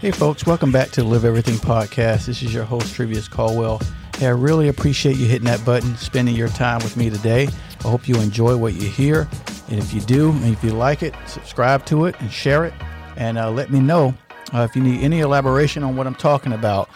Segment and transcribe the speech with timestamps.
[0.00, 2.24] Hey, folks, welcome back to the Live Everything podcast.
[2.24, 3.82] This is your host, Trivius Caldwell.
[4.16, 7.48] Hey, I really appreciate you hitting that button, spending your time with me today.
[7.84, 9.28] I hope you enjoy what you hear.
[9.68, 12.72] And if you do, and if you like it, subscribe to it and share it.
[13.18, 14.14] And uh, let me know
[14.54, 16.88] uh, if you need any elaboration on what I'm talking about.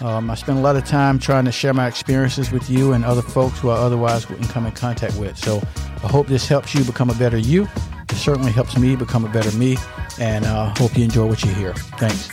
[0.00, 3.04] Um, I spend a lot of time trying to share my experiences with you and
[3.04, 5.36] other folks who I otherwise wouldn't come in contact with.
[5.36, 5.60] So
[6.04, 7.66] I hope this helps you become a better you.
[8.08, 9.78] It certainly helps me become a better me.
[10.20, 11.74] And I uh, hope you enjoy what you hear.
[11.74, 12.30] Thanks.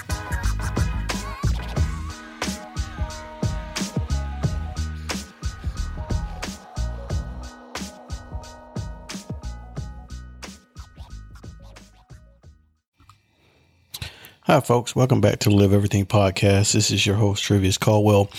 [14.50, 14.96] Hi, folks.
[14.96, 16.74] Welcome back to the Live Everything podcast.
[16.74, 18.32] This is your host, Trivius Caldwell.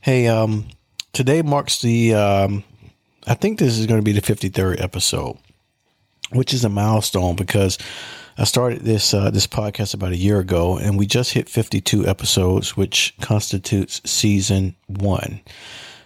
[0.00, 0.66] Hey, um,
[1.12, 2.64] today marks the, um,
[3.26, 5.36] I think this is going to be the 53rd episode,
[6.30, 7.76] which is a milestone because
[8.38, 12.06] I started this, uh, this podcast about a year ago and we just hit 52
[12.06, 15.42] episodes, which constitutes season one.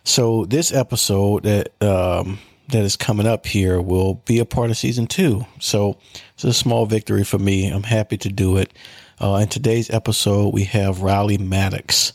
[0.03, 2.41] So this episode that, um,
[2.71, 5.47] that is coming up here will be a part of season two.
[5.61, 5.97] So
[6.35, 7.69] it's a small victory for me.
[7.69, 8.73] I'm happy to do it.
[9.21, 12.13] Uh, in today's episode, we have Riley Maddox.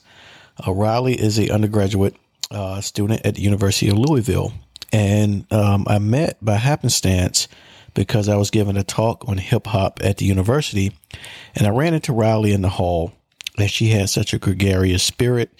[0.65, 2.15] Uh, Riley is a undergraduate
[2.51, 4.51] uh, student at the University of Louisville,
[4.91, 7.47] and um, I met by happenstance
[7.93, 10.91] because I was giving a talk on hip hop at the university,
[11.55, 13.13] and I ran into Riley in the hall,
[13.57, 15.51] and she had such a gregarious spirit.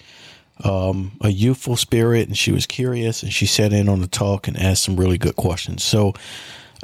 [0.62, 4.46] Um, a youthful spirit, and she was curious, and she sat in on the talk
[4.46, 5.82] and asked some really good questions.
[5.82, 6.12] So,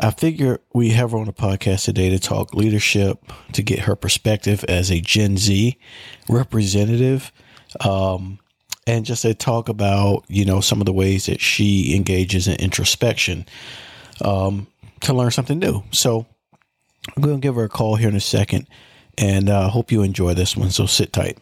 [0.00, 3.19] I figure we have her on the podcast today to talk leadership,
[3.52, 5.78] to get her perspective as a Gen Z
[6.28, 7.33] representative,
[7.80, 8.39] um,
[8.86, 12.56] and just to talk about you know some of the ways that she engages in
[12.56, 13.47] introspection
[14.22, 14.67] um,
[15.00, 15.83] to learn something new.
[15.92, 16.27] So
[17.17, 18.68] I'm going to give her a call here in a second,
[19.17, 20.70] and I uh, hope you enjoy this one.
[20.70, 21.39] So sit tight.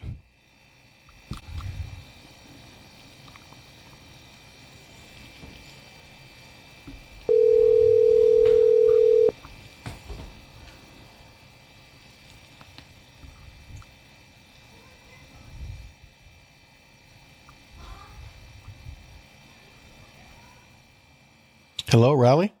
[21.95, 22.51] Hello, Riley.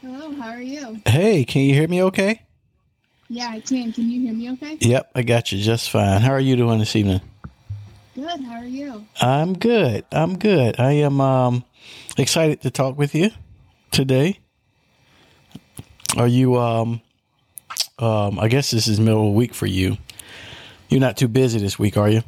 [0.00, 1.00] Hello, how are you?
[1.04, 2.42] Hey, can you hear me okay?
[3.28, 3.92] Yeah, I can.
[3.92, 4.76] Can you hear me okay?
[4.78, 6.20] Yep, I got you just fine.
[6.20, 7.20] How are you doing this evening?
[8.14, 8.40] Good.
[8.44, 9.04] How are you?
[9.20, 10.04] I'm good.
[10.12, 10.78] I'm good.
[10.78, 11.64] I am um,
[12.16, 13.32] excited to talk with you
[13.90, 14.38] today.
[16.16, 17.00] Are you um,
[17.98, 19.98] um I guess this is middle of the week for you.
[20.88, 22.22] You're not too busy this week, are you?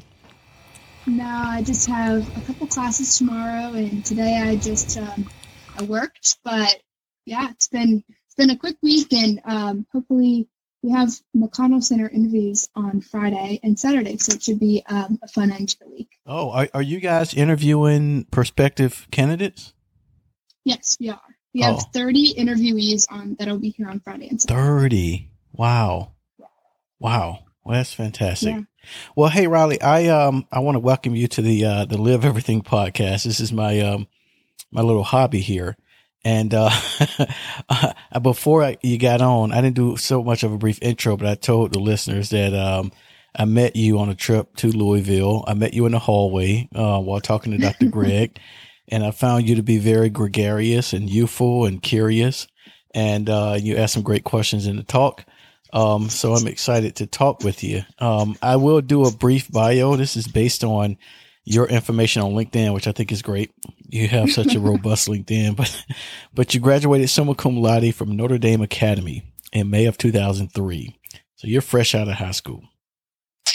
[1.06, 5.31] No, I just have a couple classes tomorrow and today I just um
[5.82, 6.80] worked, but
[7.26, 10.48] yeah, it's been it's been a quick week, and um, hopefully
[10.82, 15.28] we have McConnell Center interviews on Friday and Saturday, so it should be um, a
[15.28, 16.08] fun end to the week.
[16.26, 19.74] Oh, are, are you guys interviewing prospective candidates?
[20.64, 21.20] Yes, we are.
[21.52, 21.91] We have oh.
[21.92, 24.60] 30 interviewees on that'll be here on Friday and Saturday.
[24.60, 25.30] 30.
[25.52, 26.12] Wow.
[26.98, 27.41] Wow.
[27.64, 28.54] Well, that's fantastic.
[28.54, 28.60] Yeah.
[29.16, 32.24] Well, hey Riley, I um I want to welcome you to the uh the Live
[32.24, 33.24] Everything podcast.
[33.24, 34.06] This is my um
[34.70, 35.76] my little hobby here.
[36.25, 36.70] And uh,
[38.20, 41.26] before I, you got on, I didn't do so much of a brief intro, but
[41.26, 42.92] I told the listeners that um,
[43.34, 45.44] I met you on a trip to Louisville.
[45.47, 47.86] I met you in the hallway uh, while talking to Dr.
[47.91, 48.38] Greg,
[48.88, 52.47] and I found you to be very gregarious and youthful and curious.
[52.92, 55.25] And uh, you asked some great questions in the talk.
[55.72, 57.82] Um, so I'm excited to talk with you.
[58.00, 59.94] Um, I will do a brief bio.
[59.94, 60.98] This is based on
[61.50, 63.50] your information on LinkedIn, which I think is great.
[63.88, 65.84] You have such a robust LinkedIn, but
[66.33, 70.97] but you graduated summa cum laude from Notre Dame Academy in May of 2003.
[71.34, 72.62] So you're fresh out of high school.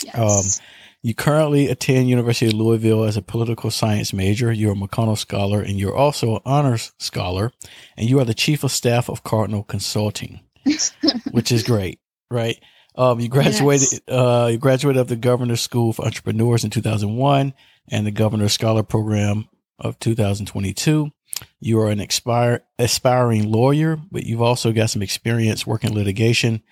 [0.03, 0.59] Yes.
[0.59, 0.65] Um,
[1.03, 4.51] you currently attend University of Louisville as a political science major.
[4.51, 7.51] You're a McConnell scholar, and you're also an honors scholar,
[7.95, 10.41] and you are the chief of staff of Cardinal Consulting,
[11.31, 11.99] which is great,
[12.29, 12.59] right?
[12.95, 14.01] Um, you graduated, yes.
[14.07, 17.53] uh, you graduated of the Governor's School for Entrepreneurs in 2001
[17.89, 19.47] and the Governor Scholar Program
[19.79, 21.11] of 2022.
[21.59, 26.63] You are an expire, aspiring lawyer, but you've also got some experience working litigation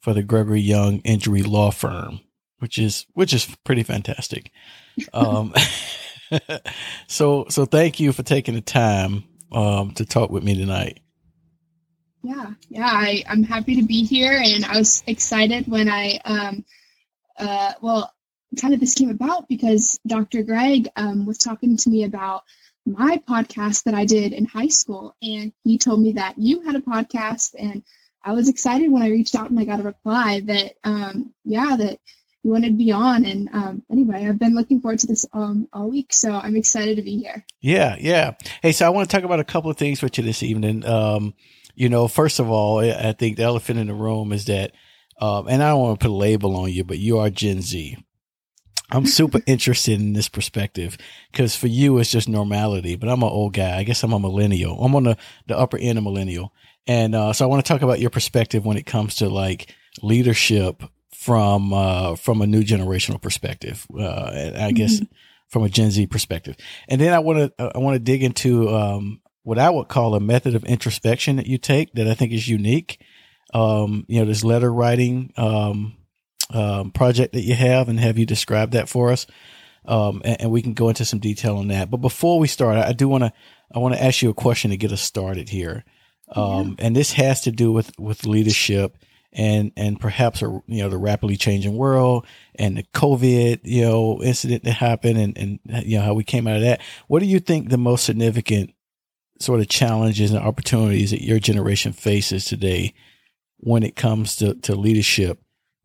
[0.00, 2.20] for the Gregory Young Injury Law Firm,
[2.58, 4.50] which is which is pretty fantastic.
[5.12, 5.54] Um,
[7.06, 11.00] so so thank you for taking the time um, to talk with me tonight.
[12.22, 16.64] Yeah, yeah, I, I'm happy to be here, and I was excited when I um,
[17.38, 18.12] uh, well,
[18.60, 20.42] kind of this came about because Dr.
[20.42, 22.42] Greg um, was talking to me about
[22.86, 25.14] my podcast that I did in high school.
[25.22, 27.54] And he told me that you had a podcast.
[27.58, 27.82] And
[28.24, 31.76] I was excited when I reached out and I got a reply that, um, yeah,
[31.76, 31.98] that
[32.42, 33.24] you wanted to be on.
[33.24, 36.96] And um, anyway, I've been looking forward to this um, all week, so I'm excited
[36.96, 37.44] to be here.
[37.60, 38.34] Yeah, yeah.
[38.62, 40.84] Hey, so I want to talk about a couple of things with you this evening.
[40.86, 41.34] Um,
[41.74, 44.72] you know, first of all, I think the elephant in the room is that,
[45.20, 47.60] um, and I don't want to put a label on you, but you are Gen
[47.60, 47.96] Z.
[48.90, 50.96] I'm super interested in this perspective
[51.30, 53.76] because for you it's just normality, but I'm an old guy.
[53.76, 54.82] I guess I'm a millennial.
[54.82, 56.52] I'm on the, the upper end of millennial.
[56.86, 59.74] And uh, so I want to talk about your perspective when it comes to like
[60.02, 60.82] leadership
[61.12, 63.86] from uh, from a new generational perspective.
[63.96, 65.12] Uh, I guess mm-hmm.
[65.48, 66.56] from a Gen Z perspective.
[66.88, 70.14] And then I want to I want to dig into um, what I would call
[70.14, 73.00] a method of introspection that you take that I think is unique.
[73.52, 75.97] Um, you know, this letter writing um,
[76.52, 79.26] um, project that you have and have you describe that for us.
[79.84, 81.90] Um, and, and, we can go into some detail on that.
[81.90, 83.32] But before we start, I, do want to,
[83.74, 85.84] I want to ask you a question to get us started here.
[86.30, 86.86] Um, yeah.
[86.86, 88.98] and this has to do with, with leadership
[89.32, 92.26] and, and perhaps, a, you know, the rapidly changing world
[92.56, 96.46] and the COVID, you know, incident that happened and, and, you know, how we came
[96.46, 96.82] out of that.
[97.06, 98.74] What do you think the most significant
[99.40, 102.92] sort of challenges and opportunities that your generation faces today
[103.58, 105.40] when it comes to, to leadership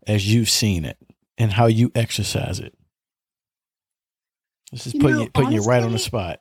[0.07, 0.97] as you've seen it
[1.38, 2.73] and how you exercise it?
[4.71, 6.39] This is you putting, know, you, putting honestly, you right on the spot.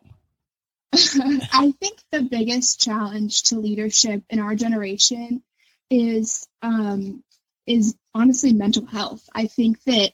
[0.94, 5.42] I think the biggest challenge to leadership in our generation
[5.90, 7.22] is um,
[7.66, 9.28] is honestly mental health.
[9.34, 10.12] I think that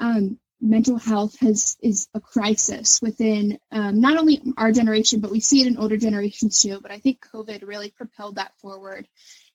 [0.00, 5.40] um, mental health has is a crisis within um, not only our generation, but we
[5.40, 6.80] see it in older generations too.
[6.80, 9.06] But I think COVID really propelled that forward.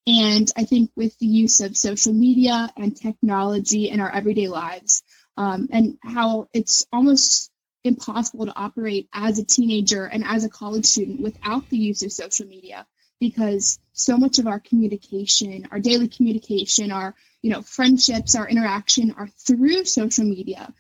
[0.06, 5.04] And I think with the use of social media and technology in our everyday lives,
[5.38, 7.50] um, and how it's almost
[7.84, 12.12] impossible to operate as a teenager and as a college student without the use of
[12.12, 12.86] social media
[13.20, 19.14] because so much of our communication our daily communication our you know friendships our interaction
[19.18, 20.74] are through social media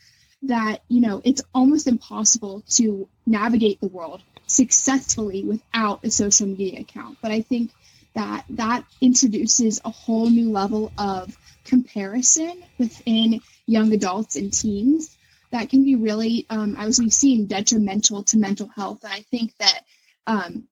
[0.44, 6.82] that you know it's almost impossible to navigate the world successfully without a social media
[6.82, 7.18] account.
[7.22, 7.72] But i think
[8.16, 15.18] that that introduces a whole new level of comparison within young adults and teens
[15.52, 19.04] that can be really, um, as we've seen, detrimental to mental health.
[19.04, 19.82] And I think that
[20.26, 20.68] um,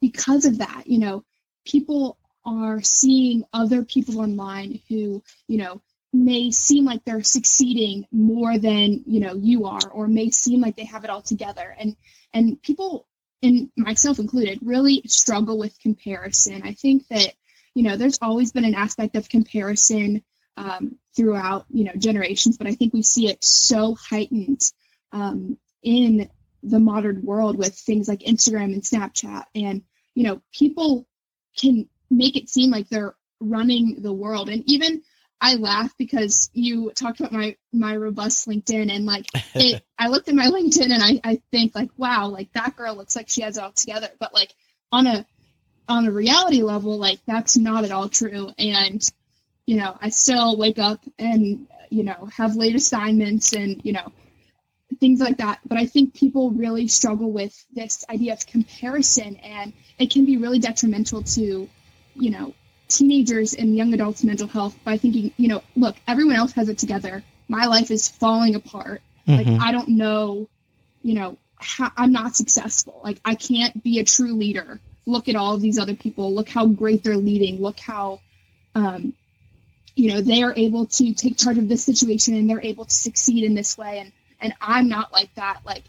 [0.00, 1.24] because of that, you know,
[1.66, 5.82] people are seeing other people online who, you know,
[6.12, 10.76] may seem like they're succeeding more than you know you are or may seem like
[10.76, 11.94] they have it all together and
[12.32, 13.06] and people
[13.42, 16.62] and myself included, really struggle with comparison.
[16.64, 17.32] I think that,
[17.74, 20.22] you know, there's always been an aspect of comparison
[20.56, 24.62] um, throughout, you know, generations, but I think we see it so heightened
[25.12, 26.30] um, in
[26.62, 29.44] the modern world with things like Instagram and Snapchat.
[29.54, 29.82] And,
[30.14, 31.06] you know, people
[31.56, 34.48] can make it seem like they're running the world.
[34.48, 35.02] And even
[35.40, 40.28] I laugh because you talked about my my robust LinkedIn and like it I looked
[40.28, 43.42] at my LinkedIn and I, I think like wow like that girl looks like she
[43.42, 44.08] has it all together.
[44.18, 44.52] But like
[44.92, 45.26] on a
[45.88, 48.50] on a reality level like that's not at all true.
[48.58, 49.06] And
[49.66, 54.12] you know I still wake up and you know have late assignments and you know
[55.00, 55.60] things like that.
[55.66, 60.38] But I think people really struggle with this idea of comparison and it can be
[60.38, 61.68] really detrimental to
[62.14, 62.54] you know
[62.88, 66.78] teenagers and young adults' mental health by thinking, you know, look, everyone else has it
[66.78, 67.22] together.
[67.48, 69.02] My life is falling apart.
[69.26, 69.50] Mm-hmm.
[69.50, 70.48] Like, I don't know,
[71.02, 73.00] you know, how, I'm not successful.
[73.02, 74.80] Like, I can't be a true leader.
[75.06, 76.34] Look at all of these other people.
[76.34, 77.60] Look how great they're leading.
[77.60, 78.20] Look how,
[78.74, 79.14] um,
[79.94, 82.94] you know, they are able to take charge of this situation and they're able to
[82.94, 83.98] succeed in this way.
[84.00, 85.60] And, and I'm not like that.
[85.64, 85.84] Like,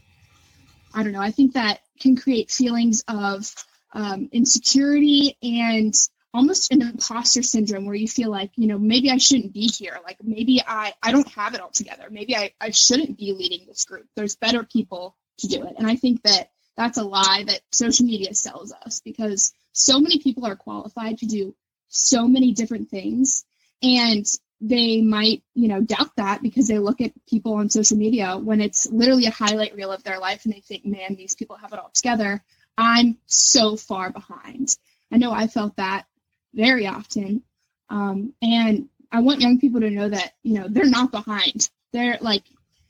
[0.93, 1.21] I don't know.
[1.21, 3.53] I think that can create feelings of
[3.93, 5.93] um, insecurity and
[6.37, 9.97] almost an imposter syndrome where you feel like you know maybe i shouldn't be here.
[10.03, 12.07] Like maybe i i don't have it all together.
[12.11, 14.05] Maybe i i shouldn't be leading this group.
[14.15, 15.73] There's better people to do it.
[15.77, 20.19] And i think that that's a lie that social media sells us because so many
[20.19, 21.55] people are qualified to do
[21.87, 23.43] so many different things.
[23.81, 24.25] And
[24.61, 28.61] they might you know doubt that because they look at people on social media when
[28.61, 31.73] it's literally a highlight reel of their life and they think man these people have
[31.73, 32.43] it all together.
[32.77, 34.75] I'm so far behind.
[35.11, 36.05] I know i felt that
[36.53, 37.43] very often.
[37.89, 41.69] Um, and I want young people to know that, you know, they're not behind.
[41.93, 42.43] They're like,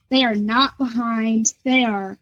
[0.10, 1.54] they are not behind.
[1.64, 2.18] They are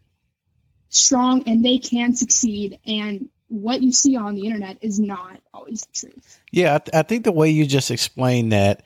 [0.88, 2.78] strong and they can succeed.
[2.86, 6.40] And what you see on the internet is not always the truth.
[6.50, 8.82] Yeah, I, th- I think the way you just explained that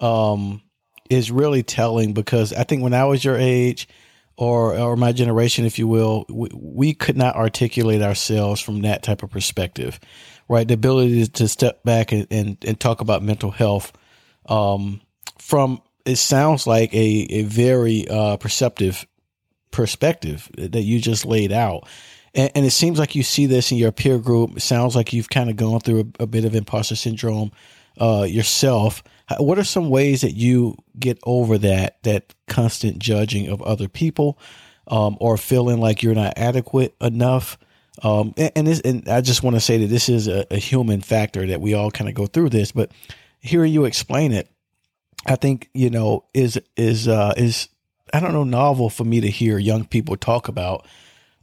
[0.00, 0.62] um,
[1.08, 3.88] is really telling because I think when I was your age,
[4.40, 9.02] or or my generation, if you will, we, we could not articulate ourselves from that
[9.02, 10.00] type of perspective
[10.50, 10.66] right?
[10.66, 13.92] The ability to step back and, and, and talk about mental health
[14.46, 15.00] um,
[15.38, 19.06] from it sounds like a, a very uh, perceptive
[19.70, 21.88] perspective that you just laid out.
[22.34, 24.56] And, and, it seems like you see this in your peer group.
[24.56, 27.52] It sounds like you've kind of gone through a, a bit of imposter syndrome
[28.00, 29.04] uh, yourself.
[29.38, 34.36] What are some ways that you get over that that constant judging of other people,
[34.88, 37.56] um, or feeling like you're not adequate enough?
[38.02, 40.56] Um, and, and, this, and I just want to say that this is a, a
[40.56, 42.90] human factor that we all kind of go through this, but
[43.40, 44.48] hearing you explain it,
[45.26, 47.68] I think you know is is uh, is
[48.12, 50.86] I don't know novel for me to hear young people talk about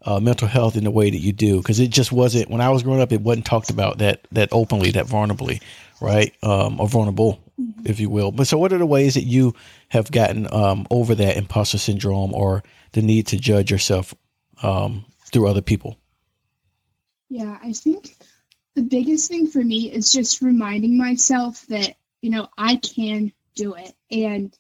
[0.04, 2.70] uh, mental health in the way that you do because it just wasn't when I
[2.70, 3.12] was growing up.
[3.12, 5.62] It wasn't talked about that that openly, that vulnerably,
[6.02, 6.34] right?
[6.42, 7.86] Um, or vulnerable, mm-hmm.
[7.86, 8.32] if you will.
[8.32, 9.54] But so, what are the ways that you
[9.90, 14.14] have gotten um, over that imposter syndrome or the need to judge yourself
[14.64, 15.98] um, through other people?
[17.30, 18.16] Yeah, I think
[18.76, 23.74] the biggest thing for me is just reminding myself that you know I can do
[23.74, 24.56] it, and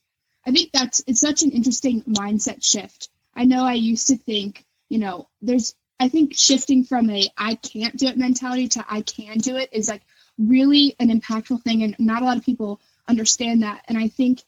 [0.45, 3.09] I think that's it's such an interesting mindset shift.
[3.35, 7.55] I know I used to think, you know, there's I think shifting from a I
[7.55, 10.03] can't do it mentality to I can do it is like
[10.37, 13.83] really an impactful thing and not a lot of people understand that.
[13.87, 14.43] And I think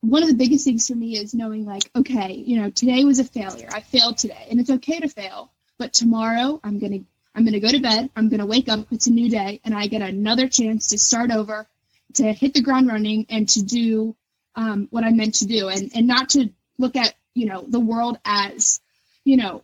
[0.00, 3.18] one of the biggest things for me is knowing like, okay, you know, today was
[3.18, 3.68] a failure.
[3.72, 7.54] I failed today and it's okay to fail, but tomorrow I'm going to I'm going
[7.54, 9.86] to go to bed, I'm going to wake up, it's a new day and I
[9.86, 11.66] get another chance to start over,
[12.14, 14.14] to hit the ground running and to do
[14.54, 17.80] um, what I'm meant to do and, and not to look at, you know, the
[17.80, 18.80] world as,
[19.24, 19.62] you know,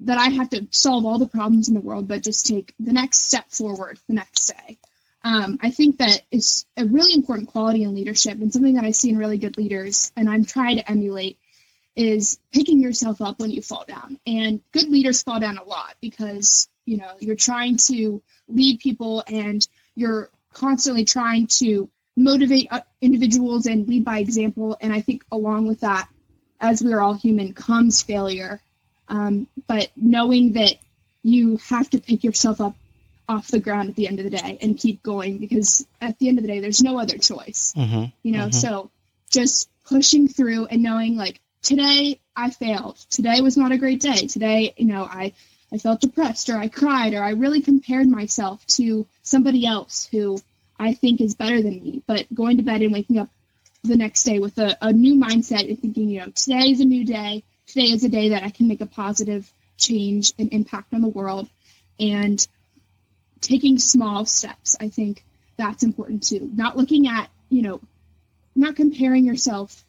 [0.00, 2.92] that I have to solve all the problems in the world, but just take the
[2.92, 4.78] next step forward the next day.
[5.24, 8.90] Um, I think that is a really important quality in leadership and something that I
[8.90, 11.38] see in really good leaders, and I'm trying to emulate
[11.94, 14.18] is picking yourself up when you fall down.
[14.26, 19.22] And good leaders fall down a lot because you know you're trying to lead people
[19.26, 24.76] and you're constantly trying to motivate uh, individuals and lead by example.
[24.80, 26.08] And I think along with that,
[26.60, 28.60] as we are all human, comes failure.
[29.08, 30.76] Um, but knowing that
[31.22, 32.74] you have to pick yourself up
[33.28, 36.28] off the ground at the end of the day and keep going because at the
[36.28, 37.72] end of the day, there's no other choice.
[37.76, 38.50] Mm-hmm, you know, mm-hmm.
[38.50, 38.90] so
[39.30, 42.96] just pushing through and knowing like today I failed.
[43.10, 44.26] Today was not a great day.
[44.26, 45.32] Today, you know, I
[45.72, 50.38] I felt depressed or I cried or I really compared myself to somebody else who
[50.78, 52.02] I think is better than me.
[52.06, 53.30] But going to bed and waking up
[53.82, 56.84] the next day with a, a new mindset and thinking, you know, today is a
[56.84, 57.42] new day.
[57.66, 61.08] Today is a day that I can make a positive change and impact on the
[61.08, 61.48] world.
[61.98, 62.46] And
[63.40, 65.24] taking small steps, I think
[65.56, 66.50] that's important too.
[66.54, 67.80] Not looking at, you know,
[68.54, 69.84] not comparing yourself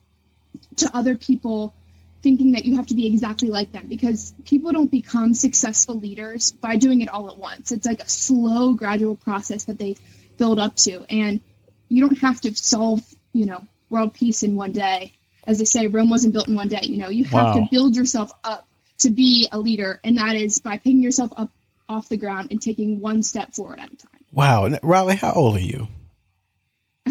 [0.77, 1.73] to other people
[2.21, 6.53] thinking that you have to be exactly like them because people don't become successful leaders
[6.53, 7.71] by doing it all at once.
[7.71, 9.97] It's like a slow, gradual process that they
[10.37, 11.05] build up to.
[11.09, 11.41] And
[11.89, 13.01] you don't have to solve,
[13.33, 15.13] you know, world peace in one day.
[15.45, 16.79] As they say, Rome wasn't built in one day.
[16.83, 17.53] You know, you have wow.
[17.55, 18.65] to build yourself up
[18.99, 21.51] to be a leader, and that is by picking yourself up
[21.89, 24.21] off the ground and taking one step forward at a time.
[24.31, 25.89] Wow, Riley, how old are you?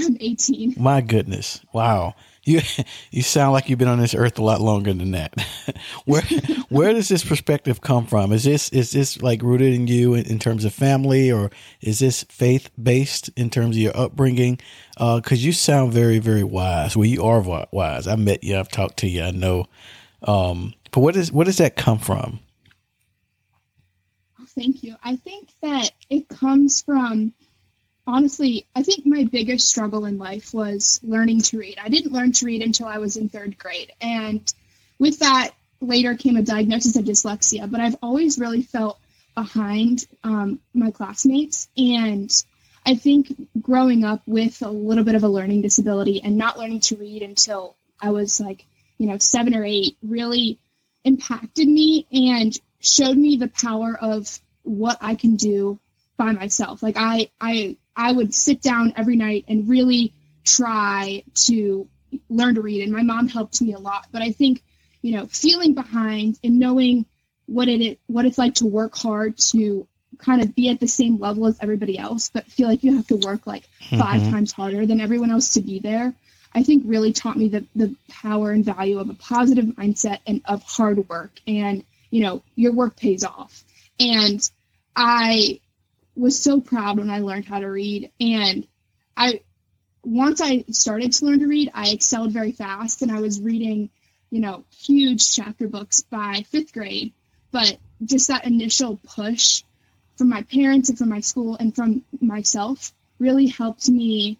[0.02, 0.74] I'm 18.
[0.76, 2.60] My goodness, wow you
[3.10, 5.34] you sound like you've been on this earth a lot longer than that.
[6.04, 6.22] where
[6.68, 8.32] where does this perspective come from?
[8.32, 11.98] Is this is this like rooted in you in, in terms of family, or is
[11.98, 14.58] this faith based in terms of your upbringing?
[14.94, 16.96] Because uh, you sound very very wise.
[16.96, 17.40] Well, you are
[17.70, 18.06] wise.
[18.06, 18.58] I met you.
[18.58, 19.22] I've talked to you.
[19.22, 19.66] I know.
[20.22, 22.40] Um, but what is what does that come from?
[24.54, 24.96] Thank you.
[25.02, 27.32] I think that it comes from
[28.06, 31.78] honestly, I think my biggest struggle in life was learning to read.
[31.82, 33.92] I didn't learn to read until I was in third grade.
[34.00, 34.52] And
[34.98, 37.70] with that, later came a diagnosis of dyslexia.
[37.70, 38.98] But I've always really felt
[39.34, 41.68] behind um, my classmates.
[41.76, 42.30] And
[42.84, 46.80] I think growing up with a little bit of a learning disability and not learning
[46.80, 48.66] to read until I was like,
[48.98, 50.58] you know, seven or eight really
[51.04, 55.78] impacted me and showed me the power of what I can do
[56.16, 56.82] by myself.
[56.82, 61.88] Like I, I I would sit down every night and really try to
[62.28, 62.82] learn to read.
[62.82, 64.06] And my mom helped me a lot.
[64.12, 64.62] But I think,
[65.02, 67.06] you know, feeling behind and knowing
[67.46, 69.86] what it what it's like to work hard to
[70.18, 73.06] kind of be at the same level as everybody else, but feel like you have
[73.08, 74.30] to work like 5 mm-hmm.
[74.30, 76.14] times harder than everyone else to be there.
[76.54, 80.42] I think really taught me the, the power and value of a positive mindset and
[80.44, 81.32] of hard work.
[81.46, 83.64] And, you know, your work pays off.
[83.98, 84.48] And
[84.94, 85.60] I
[86.14, 88.10] was so proud when I learned how to read.
[88.20, 88.66] And
[89.16, 89.40] I,
[90.04, 93.90] once I started to learn to read, I excelled very fast and I was reading,
[94.30, 97.12] you know, huge chapter books by fifth grade.
[97.50, 99.62] But just that initial push
[100.16, 104.38] from my parents and from my school and from myself really helped me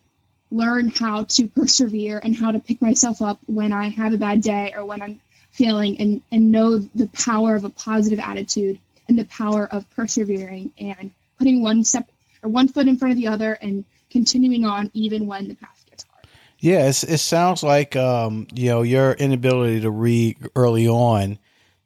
[0.50, 4.43] learn how to persevere and how to pick myself up when I have a bad
[4.43, 9.19] day or when I'm feeling and, and know the power of a positive attitude and
[9.19, 12.11] the power of persevering and putting one step
[12.43, 15.85] or one foot in front of the other and continuing on even when the path
[15.89, 16.27] gets hard.
[16.59, 21.39] Yeah, it sounds like um, you know your inability to read early on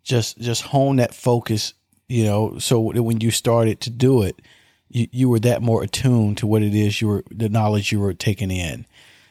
[0.03, 1.75] just just hone that focus.
[2.09, 4.41] You know, so when you started to do it,
[4.89, 8.01] you, you were that more attuned to what it is you were the knowledge you
[8.01, 8.87] were taking in.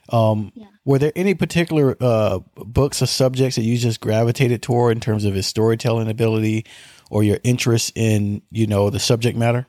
[0.10, 0.68] Um, yeah.
[0.84, 5.26] Were there any particular uh, books or subjects that you just gravitated toward in terms
[5.26, 6.66] of his storytelling ability
[7.10, 9.66] or your interest in you know the subject matter?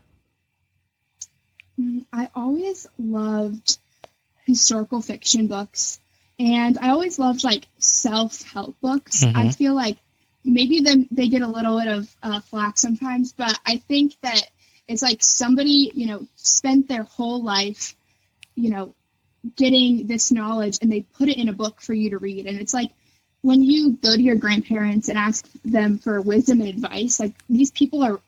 [2.16, 3.78] I always loved
[4.46, 6.00] historical fiction books,
[6.38, 9.22] and I always loved like self help books.
[9.22, 9.36] Mm-hmm.
[9.36, 9.98] I feel like
[10.42, 14.40] maybe them they get a little bit of uh, flack sometimes, but I think that
[14.88, 17.94] it's like somebody you know spent their whole life,
[18.54, 18.94] you know,
[19.54, 22.58] getting this knowledge and they put it in a book for you to read, and
[22.58, 22.92] it's like
[23.42, 27.70] when you go to your grandparents and ask them for wisdom and advice, like these
[27.70, 28.20] people are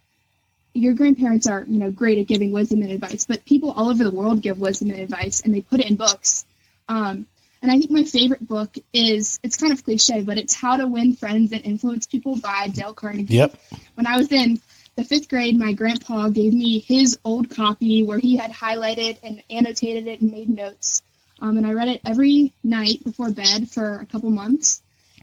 [0.74, 4.04] your grandparents are you know great at giving wisdom and advice but people all over
[4.04, 6.44] the world give wisdom and advice and they put it in books.
[6.88, 7.26] Um,
[7.60, 10.86] and i think my favorite book is it's kind of cliche but it's how to
[10.86, 13.34] win friends and influence people by dale carnegie.
[13.34, 13.56] Yep.
[13.94, 14.60] When i was in
[14.96, 19.42] the fifth grade my grandpa gave me his old copy where he had highlighted and
[19.50, 21.02] annotated it and made notes.
[21.40, 24.82] Um, and i read it every night before bed for a couple months.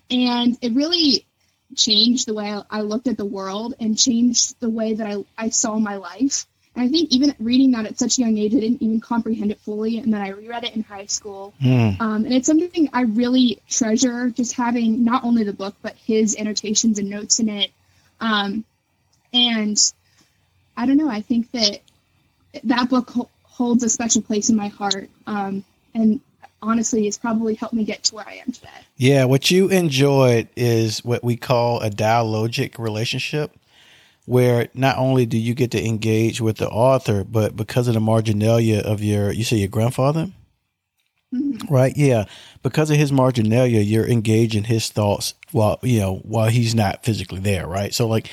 [0.09, 1.25] And it really
[1.77, 5.49] changed the way I looked at the world and changed the way that I, I
[5.49, 6.45] saw my life.
[6.75, 9.51] And I think even reading that at such a young age, I didn't even comprehend
[9.51, 9.97] it fully.
[9.97, 11.53] And then I reread it in high school.
[11.61, 12.01] Mm.
[12.01, 16.35] Um, and it's something I really treasure, just having not only the book, but his
[16.37, 17.71] annotations and notes in it.
[18.19, 18.65] Um,
[19.33, 19.77] and
[20.75, 21.79] I don't know, I think that
[22.65, 25.09] that book ho- holds a special place in my heart.
[25.25, 26.19] Um, and
[26.61, 28.69] honestly has probably helped me get to where I am today.
[28.97, 33.51] Yeah, what you enjoyed is what we call a dialogic relationship,
[34.25, 37.99] where not only do you get to engage with the author, but because of the
[37.99, 40.31] marginalia of your, you say your grandfather?
[41.33, 41.73] Mm-hmm.
[41.73, 42.25] Right, yeah.
[42.63, 47.39] Because of his marginalia, you're engaging his thoughts while you know while he's not physically
[47.39, 47.93] there, right?
[47.93, 48.29] So like,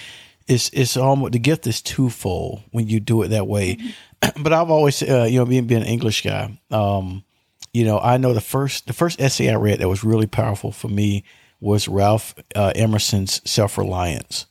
[0.47, 3.77] it's it's almost the gift is twofold when you do it that way.
[3.77, 4.43] Mm-hmm.
[4.43, 7.25] but I've always, uh, you know, being being an English guy, um,
[7.73, 10.73] you know, I know the first the first essay I read that was really powerful
[10.73, 11.25] for me
[11.61, 14.47] was Ralph uh, Emerson's Self Reliance.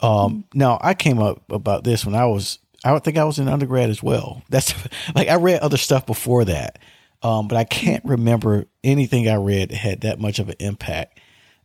[0.00, 3.48] Um, now I came up about this when I was I think I was in
[3.48, 4.42] undergrad as well.
[4.50, 4.74] That's
[5.14, 6.78] like I read other stuff before that,
[7.22, 11.20] um, but I can't remember anything I read had that much of an impact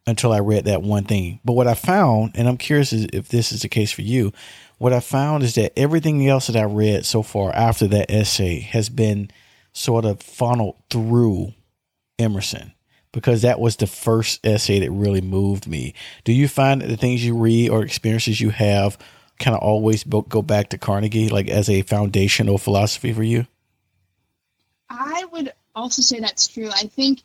[0.05, 1.39] until I read that one thing.
[1.45, 4.33] But what I found, and I'm curious if this is the case for you,
[4.77, 8.59] what I found is that everything else that I read so far after that essay
[8.59, 9.31] has been
[9.73, 11.53] sort of funneled through
[12.17, 12.73] Emerson
[13.11, 15.93] because that was the first essay that really moved me.
[16.23, 18.97] Do you find that the things you read or experiences you have
[19.39, 23.47] kind of always go back to Carnegie, like as a foundational philosophy for you?
[24.89, 26.69] I would also say that's true.
[26.69, 27.21] I think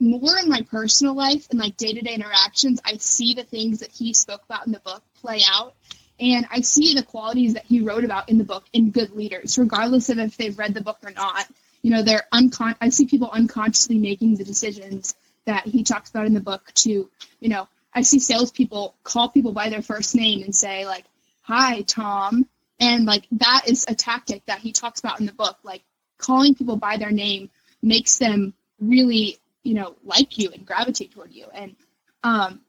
[0.00, 3.80] more in my personal life and like day to day interactions, I see the things
[3.80, 5.74] that he spoke about in the book play out.
[6.18, 9.58] And I see the qualities that he wrote about in the book in good leaders,
[9.58, 11.46] regardless of if they've read the book or not
[11.86, 16.26] you know they're uncon i see people unconsciously making the decisions that he talks about
[16.26, 20.42] in the book to you know i see salespeople call people by their first name
[20.42, 21.04] and say like
[21.42, 22.44] hi tom.
[22.80, 25.58] And like that is a tactic that he talks about in the book.
[25.62, 25.82] Like
[26.18, 27.50] calling people by their name
[27.82, 31.46] makes them really you know like you and gravitate toward you.
[31.54, 31.76] And
[32.24, 32.60] um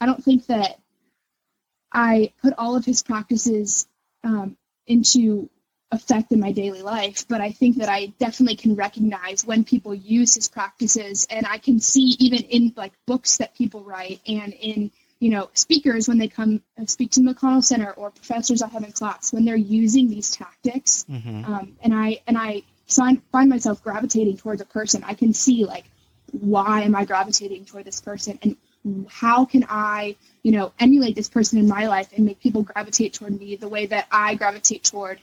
[0.00, 0.80] i don't think that
[1.92, 3.86] i put all of his practices
[4.24, 5.48] um, into
[5.92, 9.94] effect in my daily life, but I think that I definitely can recognize when people
[9.94, 14.52] use his practices, and I can see even in like books that people write and
[14.52, 18.68] in you know speakers when they come speak to the McConnell Center or professors I
[18.68, 21.52] have in class when they're using these tactics, mm-hmm.
[21.52, 25.02] um, and I and I find find myself gravitating towards a person.
[25.04, 25.84] I can see like
[26.32, 28.56] why am I gravitating toward this person and
[29.08, 33.12] how can I, you know, emulate this person in my life and make people gravitate
[33.12, 35.20] toward me the way that I gravitate toward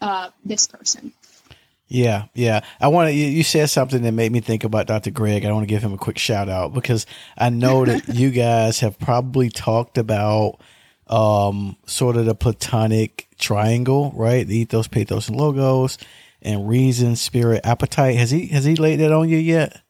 [0.00, 1.12] uh, this person.
[1.88, 2.60] Yeah, yeah.
[2.80, 3.12] I want to.
[3.12, 5.10] You, you said something that made me think about Dr.
[5.12, 5.44] Greg.
[5.44, 7.06] I want to give him a quick shout out because
[7.38, 10.60] I know that you guys have probably talked about
[11.06, 14.46] um, sort of the platonic triangle, right?
[14.46, 15.98] The ethos, pathos, and logos,
[16.42, 18.16] and reason, spirit, appetite.
[18.16, 19.80] Has he has he laid that on you yet?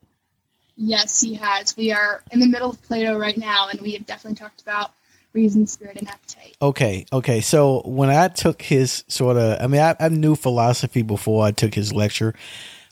[0.76, 1.74] Yes, he has.
[1.74, 4.90] We are in the middle of Plato right now, and we have definitely talked about
[5.36, 6.56] reason, spirit, and appetite.
[6.62, 7.42] Okay, okay.
[7.42, 11.52] So when I took his sort of, I mean, I, I knew philosophy before I
[11.52, 12.34] took his lecture.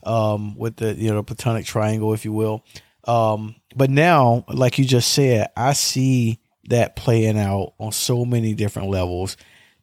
[0.05, 2.65] um, with the you know platonic triangle, if you will.
[3.07, 8.55] Um, but now, like you just said, I see that playing out on so many
[8.55, 9.37] different levels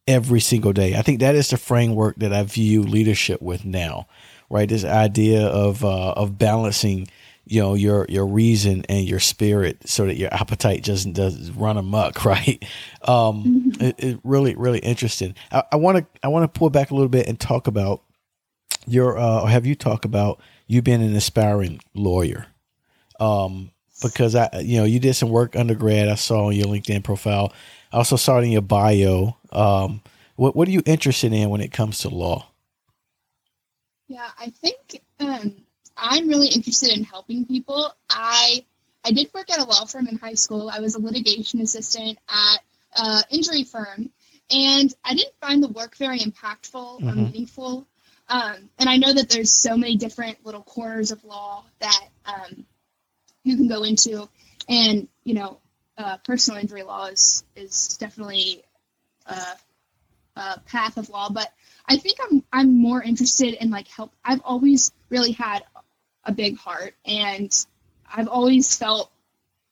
[0.08, 0.95] every single day.
[0.95, 4.08] I think that is the framework that I view leadership with now,
[4.50, 4.69] right?
[4.69, 7.08] This idea of uh, of balancing,
[7.45, 11.77] you know, your your reason and your spirit, so that your appetite doesn't does run
[11.77, 12.63] amok, right?
[13.04, 13.84] Um, mm-hmm.
[13.84, 15.36] it, it, really really interesting.
[15.51, 18.04] I want to I want to pull back a little bit and talk about
[18.88, 22.47] your uh, or have you talk about you being an aspiring lawyer.
[23.19, 26.08] Um, because I, you know, you did some work undergrad.
[26.08, 27.54] I saw on your LinkedIn profile.
[27.91, 29.38] I also saw it in your bio.
[29.51, 30.01] Um,
[30.36, 32.47] what what are you interested in when it comes to law?
[34.08, 35.58] Yeah, I think um,
[36.01, 37.93] I'm really interested in helping people.
[38.09, 38.65] I
[39.05, 40.69] I did work at a law firm in high school.
[40.69, 42.59] I was a litigation assistant at
[42.97, 44.09] an injury firm,
[44.49, 47.09] and I didn't find the work very impactful mm-hmm.
[47.09, 47.87] or meaningful.
[48.27, 52.65] Um, and I know that there's so many different little corners of law that um,
[53.43, 54.27] you can go into,
[54.67, 55.59] and you know,
[55.97, 58.63] uh, personal injury law is is definitely
[59.25, 59.39] a,
[60.35, 61.29] a path of law.
[61.29, 61.51] But
[61.85, 64.11] I think I'm I'm more interested in like help.
[64.23, 65.63] I've always really had
[66.25, 67.51] a big heart, and
[68.13, 69.12] I've always felt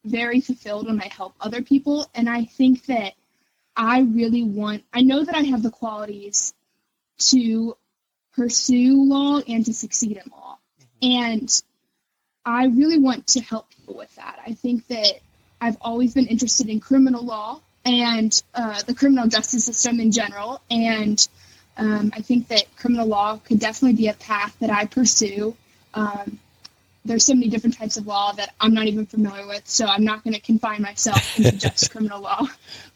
[0.06, 2.10] very fulfilled when I help other people.
[2.16, 3.14] And I think that
[3.76, 4.84] I really want.
[4.94, 6.54] I know that I have the qualities
[7.30, 7.76] to
[8.36, 10.58] pursue law and to succeed in law,
[11.02, 11.62] and
[12.46, 14.40] I really want to help people with that.
[14.46, 15.20] I think that
[15.62, 20.62] I've always been interested in criminal law and uh, the criminal justice system in general.
[20.70, 21.28] And
[21.78, 25.56] um, I think that criminal law could definitely be a path that I pursue.
[25.94, 26.40] Um,
[27.06, 30.04] there's so many different types of law that I'm not even familiar with, so I'm
[30.04, 32.48] not going to confine myself into just criminal law.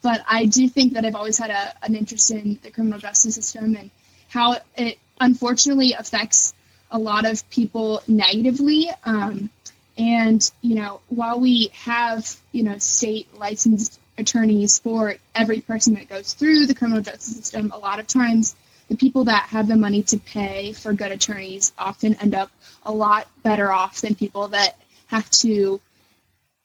[0.02, 3.34] But I do think that I've always had a, an interest in the criminal justice
[3.34, 3.90] system and
[4.28, 6.54] how it unfortunately affects
[6.90, 8.90] a lot of people negatively.
[9.04, 9.50] Um,
[9.96, 16.08] and, you know, while we have, you know, state licensed attorneys for every person that
[16.08, 18.54] goes through the criminal justice system, a lot of times
[18.88, 22.50] the people that have the money to pay for good attorneys often end up
[22.84, 25.80] a lot better off than people that have to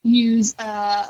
[0.03, 1.05] use a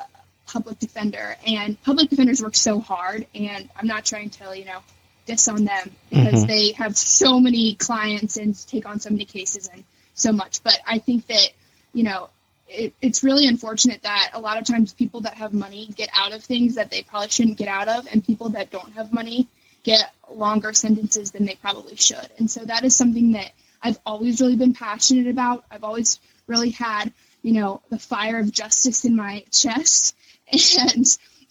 [0.48, 1.36] public defender.
[1.46, 4.80] And public defenders work so hard, and I'm not trying to, you know,
[5.26, 6.48] diss on them because mm-hmm.
[6.48, 9.84] they have so many clients and take on so many cases and
[10.16, 10.64] so much.
[10.64, 11.50] But I think that,
[11.94, 12.30] you know,
[12.68, 16.34] it, it's really unfortunate that a lot of times people that have money get out
[16.34, 19.48] of things that they probably shouldn't get out of, and people that don't have money
[19.84, 22.30] get longer sentences than they probably should.
[22.38, 25.66] And so that is something that I've always really been passionate about.
[25.72, 30.16] I've always really had, you know, the fire of justice in my chest.
[30.80, 31.06] And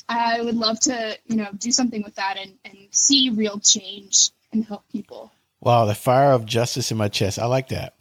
[0.08, 4.30] I would love to, you know, do something with that and, and see real change
[4.52, 5.30] and help people.
[5.60, 7.38] Wow, the fire of justice in my chest.
[7.38, 7.94] I like that.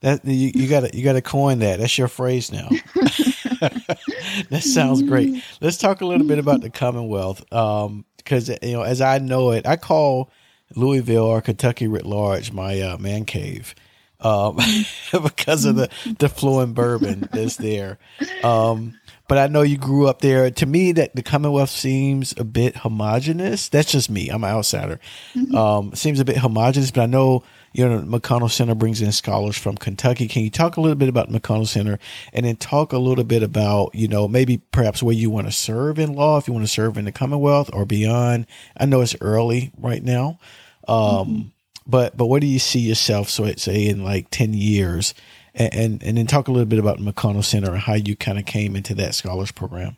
[0.00, 1.80] That you, you gotta you gotta coin that.
[1.80, 2.68] That's your phrase now.
[4.50, 5.42] that sounds great.
[5.60, 7.52] Let's talk a little bit about the Commonwealth.
[7.52, 10.30] Um, because you know, as I know it, I call
[10.74, 13.74] Louisville or Kentucky writ large my uh, man cave.
[14.20, 14.58] Um,
[15.22, 17.98] because of the the flowing bourbon that's there.
[18.42, 20.50] Um, but I know you grew up there.
[20.50, 23.68] To me, that the Commonwealth seems a bit homogenous.
[23.68, 24.28] That's just me.
[24.30, 24.98] I'm an outsider.
[25.34, 25.54] Mm-hmm.
[25.54, 27.44] Um, seems a bit homogenous, but I know
[27.78, 30.26] you know McConnell Center brings in scholars from Kentucky.
[30.26, 32.00] Can you talk a little bit about McConnell Center,
[32.32, 35.52] and then talk a little bit about you know maybe perhaps where you want to
[35.52, 38.46] serve in law, if you want to serve in the Commonwealth or beyond?
[38.76, 40.40] I know it's early right now.
[40.88, 41.40] Um, mm-hmm.
[41.86, 43.28] But but where do you see yourself?
[43.28, 45.14] So say in like ten years,
[45.54, 48.40] and, and, and then talk a little bit about McConnell Center and how you kind
[48.40, 49.96] of came into that scholars program.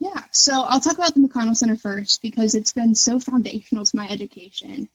[0.00, 3.96] Yeah, so I'll talk about the McConnell Center first because it's been so foundational to
[3.96, 4.88] my education.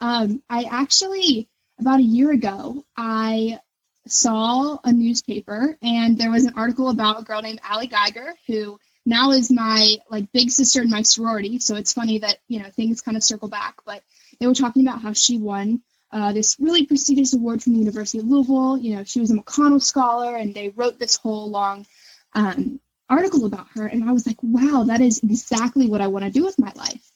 [0.00, 1.48] Um, I actually,
[1.80, 3.60] about a year ago, I
[4.06, 8.78] saw a newspaper and there was an article about a girl named Allie Geiger who
[9.04, 11.58] now is my like big sister in my sorority.
[11.58, 14.02] So it's funny that you know things kind of circle back, but
[14.40, 18.18] they were talking about how she won uh, this really prestigious award from the University
[18.18, 18.78] of Louisville.
[18.78, 21.86] You know, she was a McConnell Scholar, and they wrote this whole long
[22.34, 23.86] um, article about her.
[23.86, 26.72] And I was like, wow, that is exactly what I want to do with my
[26.74, 27.10] life.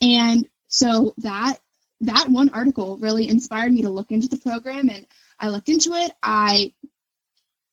[0.00, 1.58] And so that
[2.02, 5.06] that one article really inspired me to look into the program, and
[5.38, 6.12] I looked into it.
[6.22, 6.72] I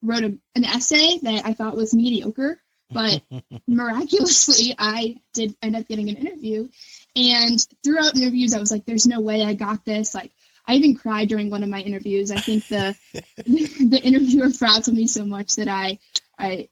[0.01, 3.21] wrote a, an essay that I thought was mediocre, but
[3.67, 6.67] miraculously, I did end up getting an interview.
[7.15, 10.31] And throughout interviews, I was like, "There's no way I got this." Like
[10.67, 12.31] I even cried during one of my interviews.
[12.31, 12.95] I think the
[13.37, 15.99] the interviewer frazzled me so much that I
[16.37, 16.69] I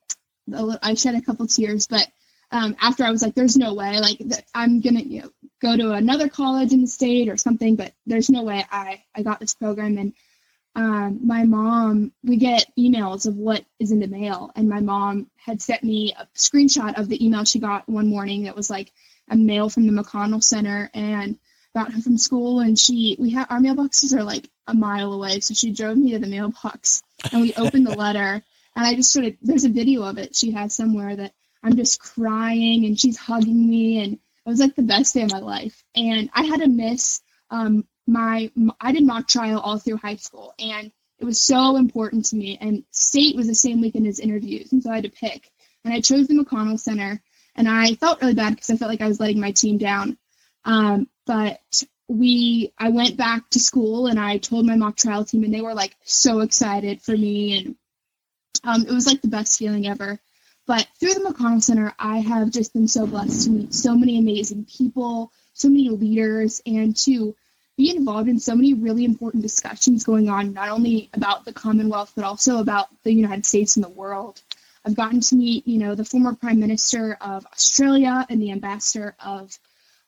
[0.51, 1.87] I shed a couple tears.
[1.87, 2.07] But
[2.51, 3.99] um, after I was like, "There's no way!
[3.99, 4.19] Like
[4.53, 5.29] I'm gonna you know
[5.63, 9.23] go to another college in the state or something." But there's no way I I
[9.23, 10.13] got this program, and
[10.75, 15.27] um, my mom, we get emails of what is in the mail, and my mom
[15.35, 18.91] had sent me a screenshot of the email she got one morning that was like
[19.29, 21.37] a mail from the McConnell Center and
[21.75, 22.59] got her from school.
[22.59, 26.11] And she, we have our mailboxes are like a mile away, so she drove me
[26.13, 28.43] to the mailbox, and we opened the letter,
[28.75, 31.75] and I just sort of there's a video of it she has somewhere that I'm
[31.75, 35.39] just crying and she's hugging me, and it was like the best day of my
[35.39, 35.83] life.
[35.95, 40.53] And I had to miss um, my I did mock trial all through high school,
[40.59, 42.57] and it was so important to me.
[42.59, 45.49] And state was the same weekend as interviews, and so I had to pick.
[45.85, 47.21] And I chose the McConnell Center,
[47.55, 50.17] and I felt really bad because I felt like I was letting my team down.
[50.65, 51.59] Um, but
[52.07, 55.61] we, I went back to school, and I told my mock trial team, and they
[55.61, 57.75] were like so excited for me, and
[58.63, 60.19] um, it was like the best feeling ever.
[60.65, 64.17] But through the McConnell Center, I have just been so blessed to meet so many
[64.17, 67.35] amazing people, so many leaders, and to
[67.75, 72.13] be involved in so many really important discussions going on, not only about the Commonwealth,
[72.15, 74.41] but also about the United States and the world.
[74.85, 79.15] I've gotten to meet, you know, the former Prime Minister of Australia and the Ambassador
[79.19, 79.57] of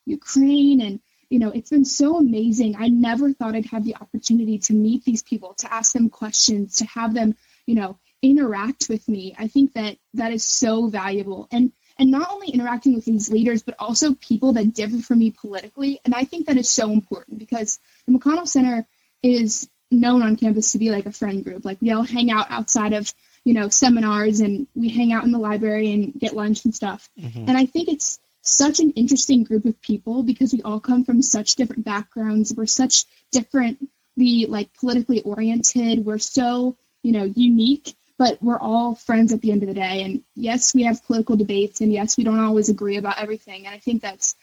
[0.05, 0.81] Ukraine.
[0.81, 2.75] And, you know, it's been so amazing.
[2.77, 6.77] I never thought I'd have the opportunity to meet these people, to ask them questions,
[6.77, 9.35] to have them, you know, interact with me.
[9.37, 11.47] I think that that is so valuable.
[11.51, 15.31] And and not only interacting with these leaders, but also people that differ from me
[15.31, 16.01] politically.
[16.03, 18.85] And I think that is so important because the McConnell Center
[19.23, 21.63] is known on campus to be like a friend group.
[21.63, 23.13] Like we all hang out outside of,
[23.45, 27.09] you know, seminars and we hang out in the library and get lunch and stuff.
[27.17, 27.47] Mm-hmm.
[27.47, 31.21] And I think it's such an interesting group of people because we all come from
[31.21, 32.53] such different backgrounds.
[32.53, 36.05] We're such differently like politically oriented.
[36.05, 40.03] We're so, you know, unique but we're all friends at the end of the day.
[40.03, 43.65] And yes, we have political debates, and yes, we don't always agree about everything.
[43.65, 44.35] And I think that's,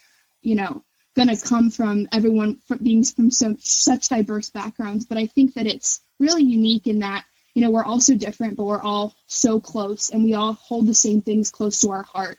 [0.43, 0.83] you know,
[1.15, 5.05] going to come from everyone from being from so, such diverse backgrounds.
[5.05, 8.57] But I think that it's really unique in that, you know, we're all so different,
[8.57, 12.03] but we're all so close, and we all hold the same things close to our
[12.03, 12.39] heart.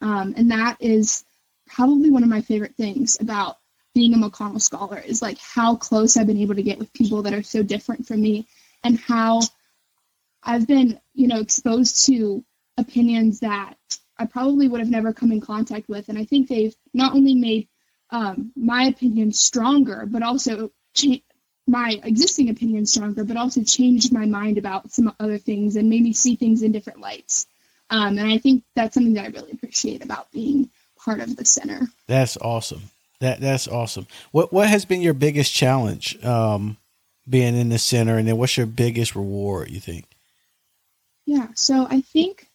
[0.00, 1.24] Um, and that is
[1.66, 3.58] probably one of my favorite things about
[3.94, 7.22] being a McConnell scholar is like how close I've been able to get with people
[7.22, 8.46] that are so different from me
[8.84, 9.40] and how
[10.42, 12.44] I've been, you know, exposed to
[12.76, 13.74] opinions that
[14.18, 16.08] I probably would have never come in contact with.
[16.08, 17.68] And I think they've not only made
[18.10, 21.22] um, my opinion stronger, but also cha-
[21.66, 26.02] my existing opinion stronger, but also changed my mind about some other things and made
[26.02, 27.46] me see things in different lights.
[27.90, 31.44] Um, and I think that's something that I really appreciate about being part of the
[31.44, 31.88] center.
[32.06, 32.82] That's awesome.
[33.20, 34.06] That that's awesome.
[34.30, 36.76] What what has been your biggest challenge um,
[37.28, 39.70] being in the center, and then what's your biggest reward?
[39.70, 40.04] You think?
[41.28, 42.46] Yeah, so I think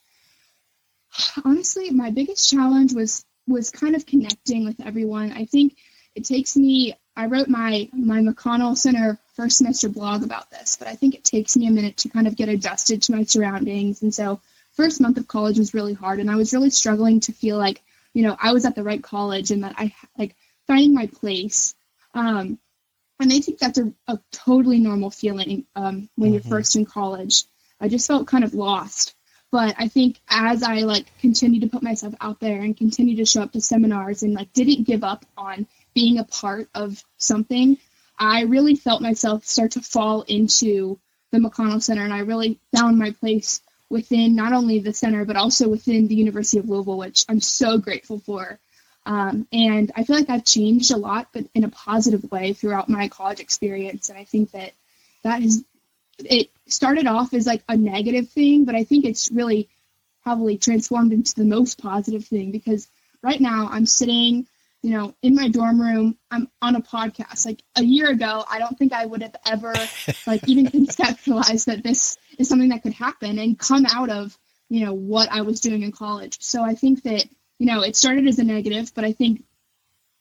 [1.46, 5.32] honestly, my biggest challenge was was kind of connecting with everyone.
[5.32, 5.78] I think
[6.16, 6.98] it takes me.
[7.16, 11.24] I wrote my my McConnell Center first semester blog about this, but I think it
[11.24, 14.02] takes me a minute to kind of get adjusted to my surroundings.
[14.02, 17.32] And so, first month of college was really hard, and I was really struggling to
[17.32, 17.84] feel like
[18.16, 21.76] you know I was at the right college and that I like finding my place.
[22.16, 22.58] Um,
[23.20, 26.34] and I think that's a, a totally normal feeling um, when mm-hmm.
[26.34, 27.44] you're first in college.
[27.84, 29.14] I just felt kind of lost.
[29.52, 33.26] But I think as I like continued to put myself out there and continue to
[33.26, 37.78] show up to seminars and like didn't give up on being a part of something,
[38.18, 40.98] I really felt myself start to fall into
[41.32, 45.36] the McConnell Center and I really found my place within not only the center but
[45.36, 48.60] also within the University of Louisville, which I'm so grateful for.
[49.06, 52.88] Um, and I feel like I've changed a lot, but in a positive way throughout
[52.88, 54.08] my college experience.
[54.10, 54.72] And I think that
[55.24, 55.66] that has
[56.30, 59.70] it started off as like a negative thing, but I think it's really
[60.24, 62.88] probably transformed into the most positive thing because
[63.22, 64.48] right now I'm sitting,
[64.82, 66.18] you know, in my dorm room.
[66.32, 67.46] I'm on a podcast.
[67.46, 69.74] Like a year ago, I don't think I would have ever
[70.28, 74.38] like even conceptualized that this is something that could happen and come out of,
[74.70, 76.38] you know, what I was doing in college.
[76.42, 77.26] So I think that,
[77.60, 79.44] you know, it started as a negative, but I think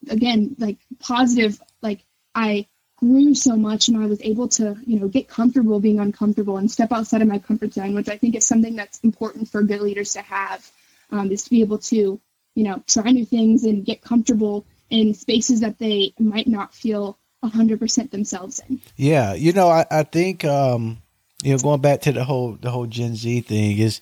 [0.09, 2.67] again, like positive, like I
[3.03, 6.71] grew so much and I was able to, you know, get comfortable being uncomfortable and
[6.71, 9.81] step outside of my comfort zone, which I think is something that's important for good
[9.81, 10.71] leaders to have,
[11.11, 12.21] um, is to be able to,
[12.55, 17.19] you know, try new things and get comfortable in spaces that they might not feel
[17.43, 18.81] 100% themselves in.
[18.95, 19.35] Yeah.
[19.35, 21.03] You know, I, I think, um,
[21.43, 24.01] you know, going back to the whole, the whole Gen Z thing is,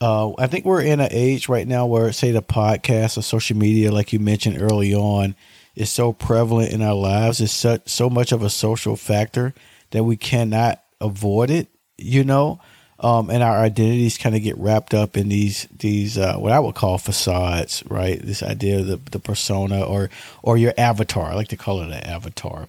[0.00, 3.56] uh, I think we're in an age right now where, say, the podcast or social
[3.56, 5.36] media, like you mentioned early on,
[5.74, 7.40] is so prevalent in our lives.
[7.40, 9.54] It's such so much of a social factor
[9.90, 11.68] that we cannot avoid it.
[11.96, 12.60] You know,
[12.98, 16.58] um, and our identities kind of get wrapped up in these these uh, what I
[16.58, 18.20] would call facades, right?
[18.20, 20.10] This idea of the the persona or
[20.42, 21.30] or your avatar.
[21.30, 22.68] I like to call it an avatar.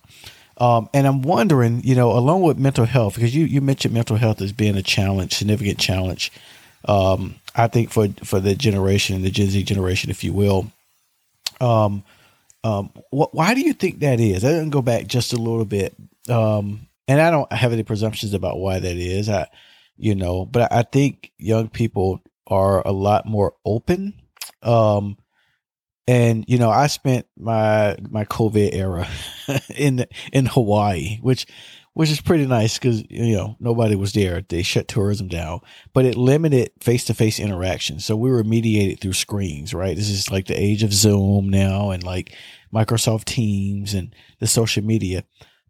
[0.58, 4.16] Um, and I'm wondering, you know, along with mental health, because you, you mentioned mental
[4.16, 6.32] health as being a challenge, significant challenge.
[6.86, 10.72] Um, I think for, for the generation, the Gen Z generation, if you will.
[11.60, 12.04] Um,
[12.66, 14.44] um, wh- why do you think that is?
[14.44, 15.96] I didn't go back just a little bit.
[16.28, 19.30] Um, and I don't have any presumptions about why that is.
[19.30, 19.48] I,
[19.98, 24.16] you know, but I think young people are a lot more open.
[24.64, 25.18] Um,
[26.08, 29.08] and you know, I spent my my COVID era
[29.76, 31.46] in in Hawaii, which
[31.96, 34.42] which is pretty nice because you know nobody was there.
[34.42, 35.62] They shut tourism down,
[35.94, 38.00] but it limited face to face interaction.
[38.00, 39.96] So we were mediated through screens, right?
[39.96, 42.36] This is like the age of Zoom now, and like
[42.74, 45.24] Microsoft Teams and the social media.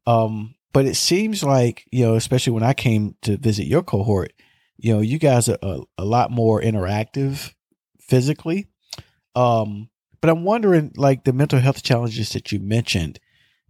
[0.07, 4.33] Um, but it seems like you know, especially when I came to visit your cohort,
[4.77, 7.53] you know, you guys are a, a lot more interactive
[8.01, 8.65] physically.
[9.35, 9.89] Um,
[10.21, 13.19] but I'm wondering, like the mental health challenges that you mentioned,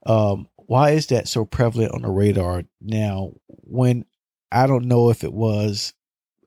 [0.05, 3.33] um, why is that so prevalent on the radar now?
[3.47, 4.05] When
[4.51, 5.93] I don't know if it was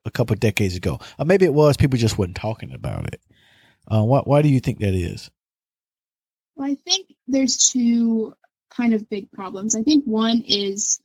[0.05, 3.21] a couple decades ago, or maybe it was people just wasn't talking about it.
[3.87, 5.29] Uh, why why do you think that is?
[6.55, 8.33] Well, I think there's two
[8.69, 9.75] kind of big problems.
[9.75, 10.99] I think one is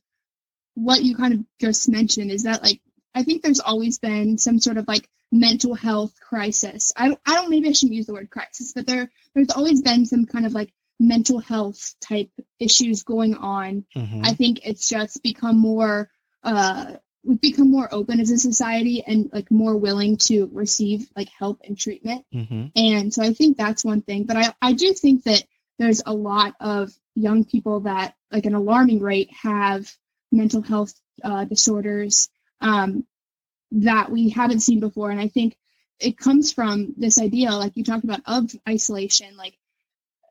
[0.75, 2.81] what you kind of just mentioned is that like
[3.13, 6.93] I think there's always been some sort of like mental health crisis.
[6.95, 9.81] I don't, I don't maybe I shouldn't use the word crisis, but there there's always
[9.81, 12.29] been some kind of like mental health type
[12.59, 13.85] issues going on.
[13.95, 14.21] Mm-hmm.
[14.23, 16.09] I think it's just become more
[16.43, 16.93] uh
[17.25, 21.61] we've become more open as a society and like more willing to receive like help
[21.63, 22.23] and treatment.
[22.33, 22.67] Mm-hmm.
[22.75, 24.25] And so I think that's one thing.
[24.25, 25.43] But I, I do think that
[25.79, 29.91] there's a lot of young people that like an alarming rate have
[30.31, 32.29] mental health uh, disorders
[32.61, 33.05] um,
[33.71, 35.09] that we haven't seen before.
[35.09, 35.57] And I think
[35.99, 39.35] it comes from this idea, like you talked about, of isolation.
[39.37, 39.57] Like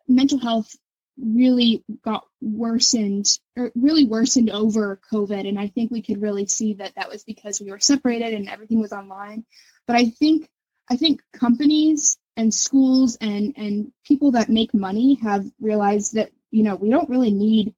[0.08, 0.74] mental health
[1.18, 5.48] really got worsened or really worsened over COVID.
[5.48, 8.48] And I think we could really see that that was because we were separated and
[8.48, 9.44] everything was online.
[9.86, 10.48] But I think
[10.90, 16.62] I think companies and schools and and people that make money have realized that you
[16.62, 17.74] know we don't really need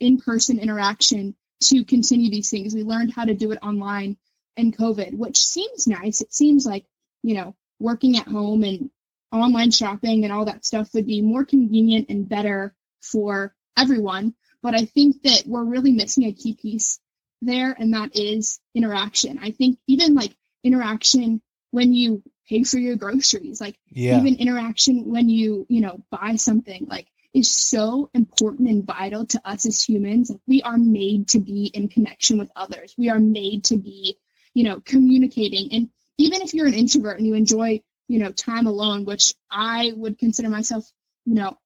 [0.00, 2.74] in-person interaction to continue these things.
[2.74, 4.16] We learned how to do it online
[4.56, 6.20] and COVID, which seems nice.
[6.20, 6.84] It seems like,
[7.22, 8.90] you know, working at home and
[9.34, 14.34] online shopping and all that stuff would be more convenient and better for everyone.
[14.62, 16.98] But I think that we're really missing a key piece
[17.42, 19.38] there, and that is interaction.
[19.42, 24.18] I think even like interaction when you pay for your groceries, like yeah.
[24.18, 29.40] even interaction when you, you know, buy something, like is so important and vital to
[29.44, 30.30] us as humans.
[30.46, 32.94] We are made to be in connection with others.
[32.96, 34.16] We are made to be,
[34.54, 35.72] you know, communicating.
[35.72, 39.92] And even if you're an introvert and you enjoy, you know, time alone, which I
[39.96, 40.90] would consider myself,
[41.24, 41.56] you know,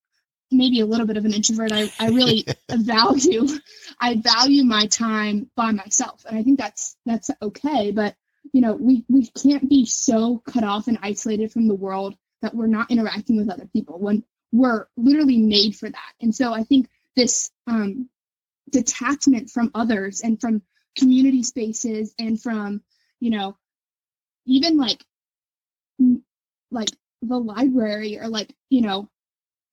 [0.50, 1.72] maybe a little bit of an introvert.
[1.72, 3.46] I, I really value
[4.00, 6.24] I value my time by myself.
[6.26, 7.90] And I think that's that's okay.
[7.90, 8.14] But
[8.52, 12.54] you know, we, we can't be so cut off and isolated from the world that
[12.54, 13.98] we're not interacting with other people.
[13.98, 16.12] when we're literally made for that.
[16.20, 18.08] And so I think this um,
[18.70, 20.62] detachment from others and from
[20.96, 22.82] community spaces and from,
[23.20, 23.56] you know,
[24.46, 25.04] even like
[26.70, 26.90] like
[27.22, 29.08] the library or like, you know,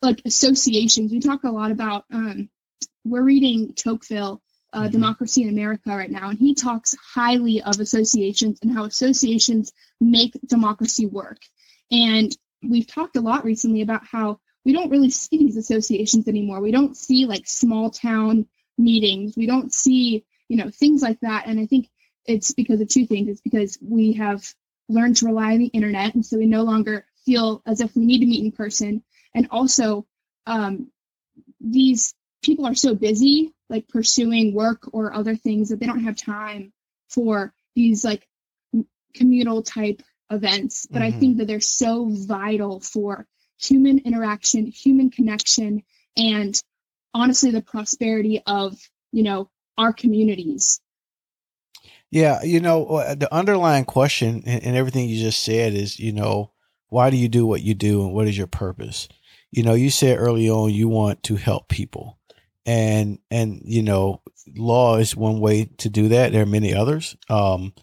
[0.01, 1.12] like associations.
[1.12, 2.49] We talk a lot about um
[3.03, 4.41] we're reading Tocqueville,
[4.73, 4.91] uh, mm-hmm.
[4.91, 10.34] Democracy in America right now, and he talks highly of associations and how associations make
[10.47, 11.39] democracy work.
[11.91, 12.36] And
[12.67, 16.60] we've talked a lot recently about how we don't really see these associations anymore.
[16.60, 19.38] We don't see like small town meetings.
[19.38, 21.45] We don't see, you know, things like that.
[21.45, 21.88] And I think
[22.25, 23.29] it's because of two things.
[23.29, 24.43] It's because we have
[24.87, 26.13] learned to rely on the internet.
[26.13, 29.03] And so we no longer feel as if we need to meet in person.
[29.33, 30.05] And also,
[30.45, 30.91] um,
[31.59, 36.15] these people are so busy, like pursuing work or other things, that they don't have
[36.15, 36.71] time
[37.09, 38.27] for these like
[39.15, 40.86] communal type events.
[40.86, 41.15] But mm-hmm.
[41.15, 43.27] I think that they're so vital for
[43.59, 45.83] human interaction, human connection,
[46.17, 46.61] and
[47.13, 48.77] honestly, the prosperity of,
[49.11, 50.79] you know, our communities.
[52.16, 56.53] Yeah, you know, uh, the underlying question and everything you just said is, you know,
[56.88, 59.09] why do you do what you do and what is your purpose?
[59.51, 62.18] You know, you said early on you want to help people.
[62.66, 64.22] And and you know,
[64.55, 66.32] law is one way to do that.
[66.32, 67.18] There are many others.
[67.30, 67.74] Um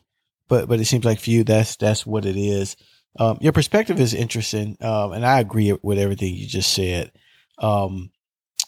[0.49, 2.79] but but it seems like for you that's that's what it is.
[3.19, 7.13] Um, your perspective is interesting, um, and I agree with everything you just said.
[7.59, 8.11] Um,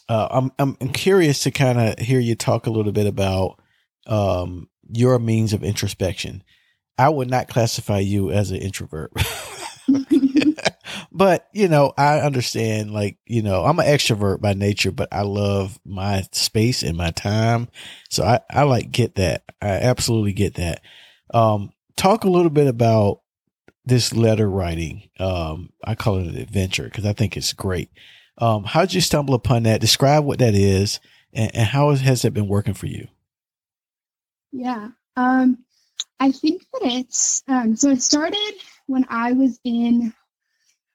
[0.07, 3.59] uh, I'm I'm curious to kind of hear you talk a little bit about
[4.05, 6.43] um, your means of introspection.
[6.97, 9.11] I would not classify you as an introvert.
[11.11, 12.91] but you know, I understand.
[12.91, 17.11] Like you know, I'm an extrovert by nature, but I love my space and my
[17.11, 17.69] time.
[18.09, 19.43] So I I like get that.
[19.61, 20.81] I absolutely get that.
[21.33, 23.21] Um, talk a little bit about
[23.85, 25.09] this letter writing.
[25.19, 27.89] Um, I call it an adventure because I think it's great.
[28.37, 29.81] Um, how did you stumble upon that?
[29.81, 30.99] Describe what that is
[31.33, 33.07] and, and how has it been working for you?
[34.55, 34.89] Yeah.
[35.17, 35.57] Um,
[36.17, 38.53] I think that it's, um, so it started
[38.87, 40.13] when I was in,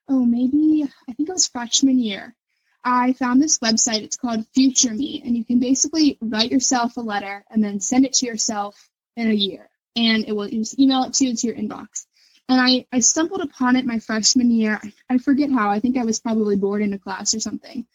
[0.08, 2.34] oh, maybe, I think it was freshman year.
[2.82, 4.02] I found this website.
[4.02, 8.06] It's called Future Me, and you can basically write yourself a letter and then send
[8.06, 9.68] it to yourself in a year.
[9.94, 12.06] And it will just email it to you to your inbox.
[12.48, 14.80] And I, I stumbled upon it my freshman year.
[15.10, 15.68] I forget how.
[15.68, 17.86] I think I was probably bored in a class or something.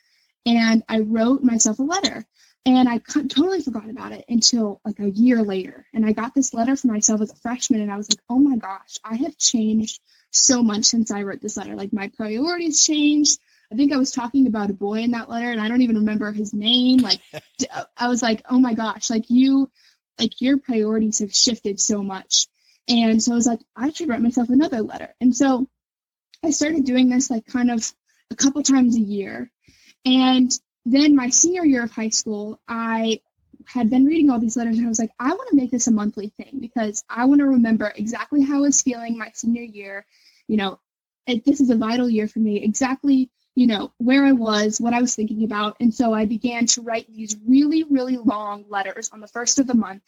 [0.45, 2.23] And I wrote myself a letter.
[2.65, 5.85] And I totally forgot about it until like a year later.
[5.93, 7.81] And I got this letter for myself as a freshman.
[7.81, 9.99] And I was like, oh my gosh, I have changed
[10.31, 11.75] so much since I wrote this letter.
[11.75, 13.39] Like my priorities changed.
[13.71, 15.97] I think I was talking about a boy in that letter and I don't even
[15.97, 16.99] remember his name.
[16.99, 17.19] Like
[17.71, 19.69] uh, I was like, oh my gosh, like you,
[20.19, 22.47] like your priorities have shifted so much.
[22.87, 25.13] And so I was like, I should write myself another letter.
[25.21, 25.67] And so
[26.43, 27.91] I started doing this like kind of
[28.31, 29.51] a couple times a year.
[30.03, 30.51] And
[30.85, 33.21] then my senior year of high school, I
[33.65, 35.87] had been reading all these letters and I was like, I want to make this
[35.87, 39.63] a monthly thing because I want to remember exactly how I was feeling my senior
[39.63, 40.05] year.
[40.47, 40.79] You know,
[41.25, 44.93] it, this is a vital year for me, exactly, you know, where I was, what
[44.93, 45.77] I was thinking about.
[45.79, 49.67] And so I began to write these really, really long letters on the first of
[49.67, 50.03] the month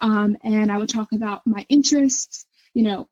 [0.00, 3.08] um, and I would talk about my interests, you know,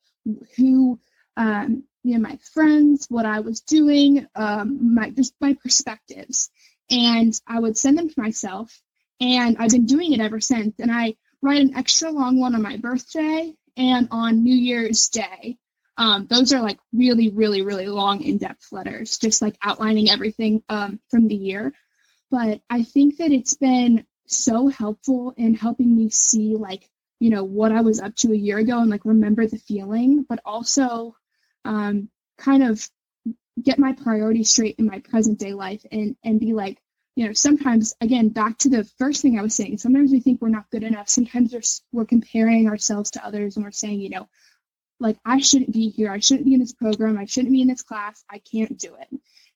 [0.57, 1.01] who,
[1.37, 6.51] um, you know, my friends, what I was doing, um, my just my perspectives,
[6.93, 8.79] and I would send them to myself.
[9.21, 10.79] And I've been doing it ever since.
[10.79, 15.59] And I write an extra long one on my birthday and on New Year's Day.
[15.97, 21.01] Um, those are like really, really, really long, in-depth letters, just like outlining everything um,
[21.11, 21.73] from the year.
[22.31, 26.89] But I think that it's been so helpful in helping me see like
[27.21, 30.25] you know what i was up to a year ago and like remember the feeling
[30.29, 31.15] but also
[31.65, 32.89] um, kind of
[33.63, 36.82] get my priorities straight in my present day life and and be like
[37.17, 40.41] you know sometimes again back to the first thing i was saying sometimes we think
[40.41, 41.09] we're not good enough.
[41.09, 44.29] Sometimes we're, we're comparing ourselves to others and we're saying you know
[45.01, 46.11] like i shouldn't be here.
[46.11, 47.19] I shouldn't be in this program.
[47.19, 48.25] I shouldn't be in this class.
[48.31, 49.09] I can't do it.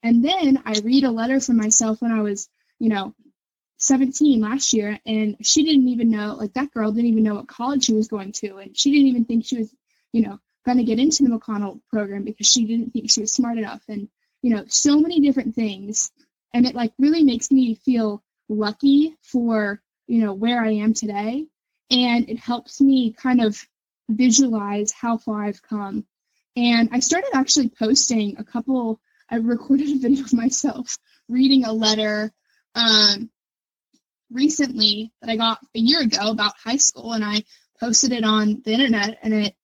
[0.02, 2.48] And then i read a letter from myself when i was
[2.78, 3.14] you know
[3.78, 7.46] 17 last year and she didn't even know like that girl didn't even know what
[7.46, 9.74] college she was going to and she didn't even think she was
[10.12, 13.32] you know going to get into the mcconnell program because she didn't think she was
[13.32, 13.82] smart enough.
[13.88, 14.08] And
[14.42, 16.10] you know so many different things
[16.56, 21.46] and it like really makes me feel lucky for you know where i am today
[21.90, 23.60] and it helps me kind of
[24.08, 26.04] visualize how far i've come
[26.56, 29.00] and i started actually posting a couple
[29.30, 30.98] i recorded a video of myself
[31.28, 32.32] reading a letter
[32.76, 33.30] um,
[34.30, 37.44] recently that I got a year ago about high school, and I
[37.80, 39.54] posted it on the internet, and it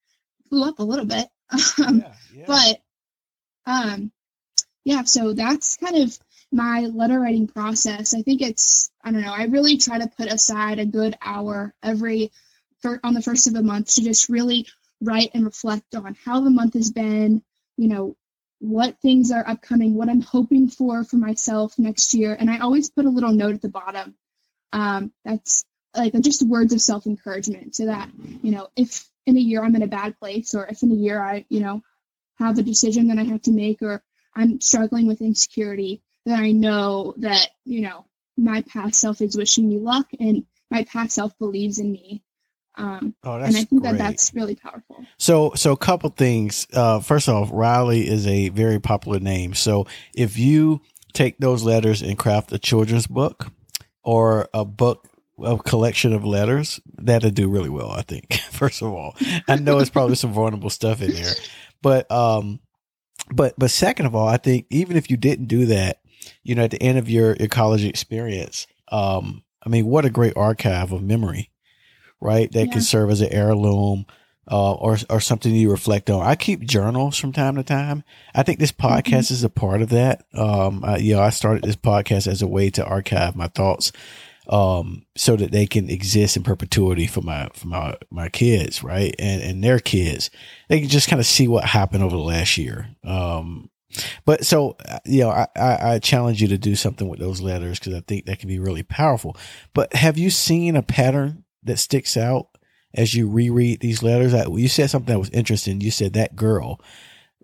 [0.51, 1.29] blew up a little bit.
[1.85, 2.45] Um, yeah, yeah.
[2.47, 2.81] But
[3.67, 4.13] um,
[4.85, 6.19] yeah, so that's kind of
[6.53, 8.15] my letter writing process.
[8.15, 9.33] I think it's I don't know.
[9.33, 12.31] I really try to put aside a good hour every
[13.05, 14.67] on the first of the month to just really
[15.01, 17.43] write and reflect on how the month has been.
[17.77, 18.17] You know,
[18.59, 22.91] what things are upcoming, what I'm hoping for for myself next year, and I always
[22.91, 24.15] put a little note at the bottom
[24.73, 25.65] um, that's
[25.97, 28.09] like just words of self encouragement so that,
[28.43, 30.97] you know, if in a year I'm in a bad place or if in a
[30.97, 31.83] year I, you know,
[32.39, 34.03] have a decision that I have to make or
[34.35, 38.07] I'm struggling with insecurity, then I know that, you know,
[38.37, 42.23] my past self is wishing me luck and my past self believes in me.
[42.77, 43.83] Um, oh, and I think great.
[43.83, 45.05] that that's really powerful.
[45.19, 46.67] So, so a couple things.
[46.73, 49.53] Uh, first off, Riley is a very popular name.
[49.53, 50.81] So if you
[51.13, 53.53] take those letters and craft a children's book,
[54.03, 55.09] or a book
[55.43, 58.35] a collection of letters, that'd do really well, I think.
[58.51, 59.17] First of all,
[59.49, 61.35] I know it's probably some vulnerable stuff in there,
[61.81, 62.61] but, um,
[63.31, 66.01] but, but second of all, I think even if you didn't do that,
[66.43, 70.11] you know, at the end of your, your college experience, um, I mean, what a
[70.11, 71.51] great archive of memory,
[72.21, 72.51] right?
[72.53, 72.73] That yeah.
[72.73, 74.07] can serve as an heirloom,
[74.51, 76.27] uh, or, or something you reflect on.
[76.27, 78.03] I keep journals from time to time.
[78.35, 79.35] I think this podcast mm-hmm.
[79.35, 80.25] is a part of that.
[80.35, 83.93] Um, I, you know, I started this podcast as a way to archive my thoughts,
[84.49, 89.15] um, so that they can exist in perpetuity for my, for my, my kids, right?
[89.17, 90.31] And, and their kids.
[90.69, 92.89] They can just kind of see what happened over the last year.
[93.05, 93.71] Um,
[94.25, 97.41] but so, uh, you know, I, I, I challenge you to do something with those
[97.41, 99.37] letters because I think that can be really powerful.
[99.75, 102.49] But have you seen a pattern that sticks out
[102.95, 104.35] as you reread these letters?
[104.35, 105.81] I, you said something that was interesting.
[105.81, 106.81] You said that girl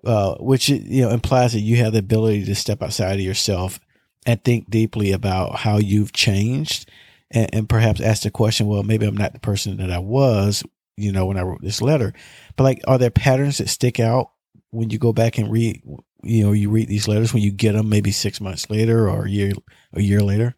[0.05, 3.81] uh, which you know implies that you have the ability to step outside of yourself
[4.27, 6.91] and think deeply about how you've changed,
[7.31, 10.63] and, and perhaps ask the question, well, maybe I'm not the person that I was,
[10.97, 12.13] you know, when I wrote this letter.
[12.57, 14.31] But like, are there patterns that stick out
[14.71, 15.83] when you go back and read?
[16.23, 19.27] You know, you read these letters when you get them, maybe six months later or
[19.27, 19.53] a year,
[19.93, 20.57] a year later.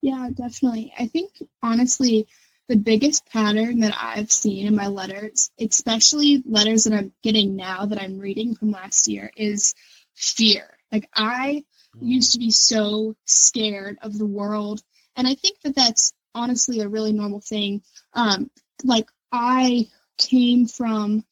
[0.00, 0.92] Yeah, definitely.
[0.98, 1.30] I think
[1.62, 2.26] honestly,
[2.68, 7.86] the biggest pattern that I've seen in my letters, especially letters that I'm getting now
[7.86, 9.74] that I'm reading from last year, is
[10.14, 10.76] fear.
[10.90, 11.64] Like I
[12.00, 14.82] used to be so scared of the world,
[15.16, 17.82] and I think that that's honestly a really normal thing.
[18.14, 18.50] Um,
[18.84, 21.24] like I came from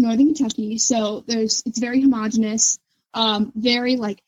[0.00, 2.78] northern Kentucky, so there's it's very homogenous,
[3.14, 4.22] um, very like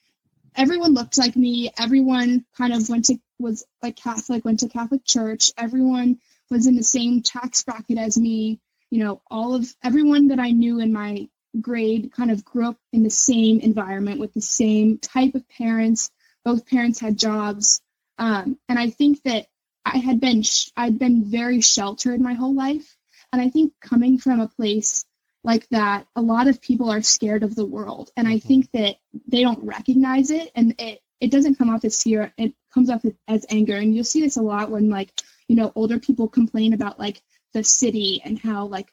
[0.56, 1.70] everyone looked like me.
[1.78, 5.50] Everyone kind of went to was like Catholic, went to Catholic church.
[5.56, 6.18] Everyone
[6.50, 8.60] was in the same tax bracket as me.
[8.90, 11.28] You know, all of everyone that I knew in my
[11.60, 16.10] grade kind of grew up in the same environment with the same type of parents.
[16.44, 17.80] Both parents had jobs,
[18.18, 19.46] um, and I think that
[19.84, 22.96] I had been sh- I'd been very sheltered my whole life,
[23.32, 25.04] and I think coming from a place
[25.44, 28.48] like that, a lot of people are scared of the world, and I mm-hmm.
[28.48, 32.54] think that they don't recognize it, and it it doesn't come off as fear; it
[32.72, 35.12] comes off as anger, and you'll see this a lot when like
[35.48, 37.22] you know older people complain about like
[37.54, 38.92] the city and how like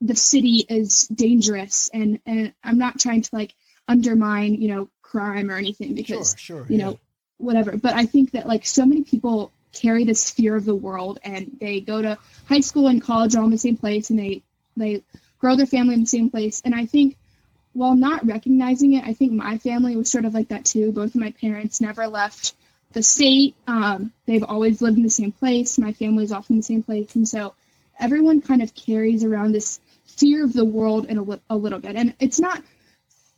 [0.00, 1.90] the city is dangerous.
[1.92, 3.54] And and i'm not trying to like
[3.88, 6.84] undermine you know crime or anything because sure, sure, you yeah.
[6.84, 7.00] know
[7.38, 7.76] whatever.
[7.76, 11.56] But i think that like so many people carry this fear of the world and
[11.60, 14.42] they go to high school and college all in the same place and they
[14.76, 15.02] they
[15.44, 17.16] grow their family in the same place and i think
[17.72, 21.14] while not recognizing it i think my family was sort of like that too both
[21.14, 22.54] of my parents never left
[22.94, 23.54] the state.
[23.66, 25.78] Um, they've always lived in the same place.
[25.78, 27.14] My family's often in the same place.
[27.14, 27.54] And so
[28.00, 31.96] everyone kind of carries around this fear of the world in a, a little bit.
[31.96, 32.62] And it's not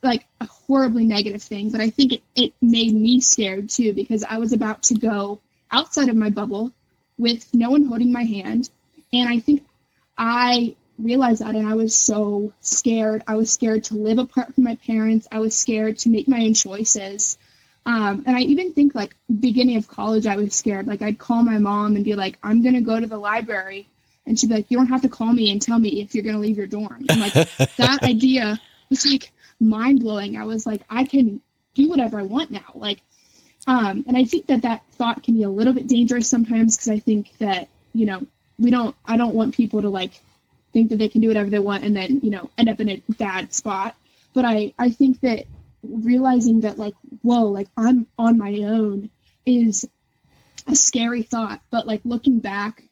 [0.01, 4.23] like a horribly negative thing, but I think it, it made me scared too because
[4.23, 5.41] I was about to go
[5.71, 6.71] outside of my bubble
[7.17, 8.69] with no one holding my hand.
[9.11, 9.63] And I think
[10.17, 13.23] I realized that and I was so scared.
[13.27, 15.27] I was scared to live apart from my parents.
[15.31, 17.37] I was scared to make my own choices.
[17.85, 20.87] Um, and I even think like beginning of college, I was scared.
[20.87, 23.87] Like I'd call my mom and be like, I'm going to go to the library.
[24.25, 26.23] And she'd be like, you don't have to call me and tell me if you're
[26.23, 27.05] going to leave your dorm.
[27.07, 27.33] And like
[27.77, 30.37] that idea was like mind blowing.
[30.37, 31.41] I was like, I can
[31.75, 32.73] do whatever I want now.
[32.75, 33.01] Like,
[33.67, 36.89] um, and I think that that thought can be a little bit dangerous sometimes because
[36.89, 38.25] I think that, you know,
[38.59, 40.21] we don't, I don't want people to like
[40.73, 42.89] think that they can do whatever they want and then, you know, end up in
[42.89, 43.95] a bad spot.
[44.33, 45.45] But I, I think that
[45.83, 49.09] realizing that like whoa like i'm on my own
[49.45, 49.87] is
[50.67, 52.83] a scary thought but like looking back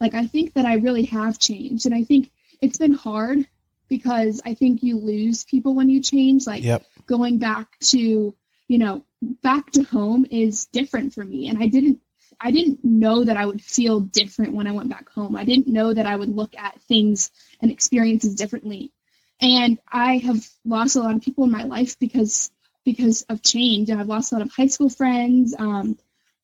[0.00, 2.30] like i think that i really have changed and i think
[2.60, 3.46] it's been hard
[3.88, 6.84] because i think you lose people when you change like yep.
[7.06, 8.34] going back to
[8.68, 9.04] you know
[9.42, 12.00] back to home is different for me and i didn't
[12.40, 15.68] i didn't know that i would feel different when i went back home i didn't
[15.68, 17.30] know that i would look at things
[17.60, 18.92] and experiences differently
[19.40, 22.50] and I have lost a lot of people in my life because
[22.84, 23.90] because of change.
[23.90, 25.98] And I've lost a lot of high school friends, um,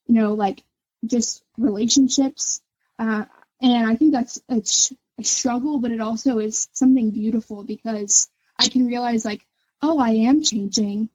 [0.07, 0.63] you know, like
[1.05, 2.61] just relationships.
[2.99, 3.25] Uh,
[3.61, 4.63] and I think that's a,
[5.19, 8.29] a struggle, but it also is something beautiful because
[8.59, 9.47] I can realize like,
[9.83, 11.11] oh, I am changing,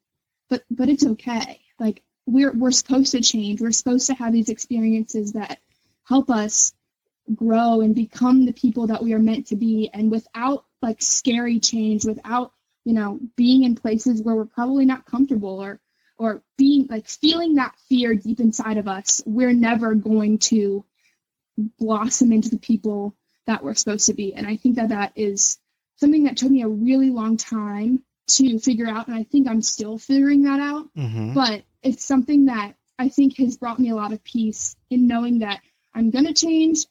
[0.50, 1.62] but but it's okay.
[1.80, 3.62] Like we're we're supposed to change.
[3.62, 5.60] We're supposed to have these experiences that
[6.04, 6.74] help us
[7.34, 9.90] grow and become the people that we are meant to be.
[9.94, 12.52] And without like scary change without
[12.86, 15.80] you know being in places where we're probably not comfortable or
[16.18, 20.84] or being like feeling that fear deep inside of us we're never going to
[21.80, 23.16] blossom into the people
[23.46, 25.60] that we're supposed to be and i think that that is
[25.98, 29.62] something that took me a really long time to figure out and i think i'm
[29.62, 31.34] still figuring that out mm-hmm.
[31.34, 35.40] but it's something that i think has brought me a lot of peace in knowing
[35.40, 35.60] that
[35.94, 36.86] i'm going to change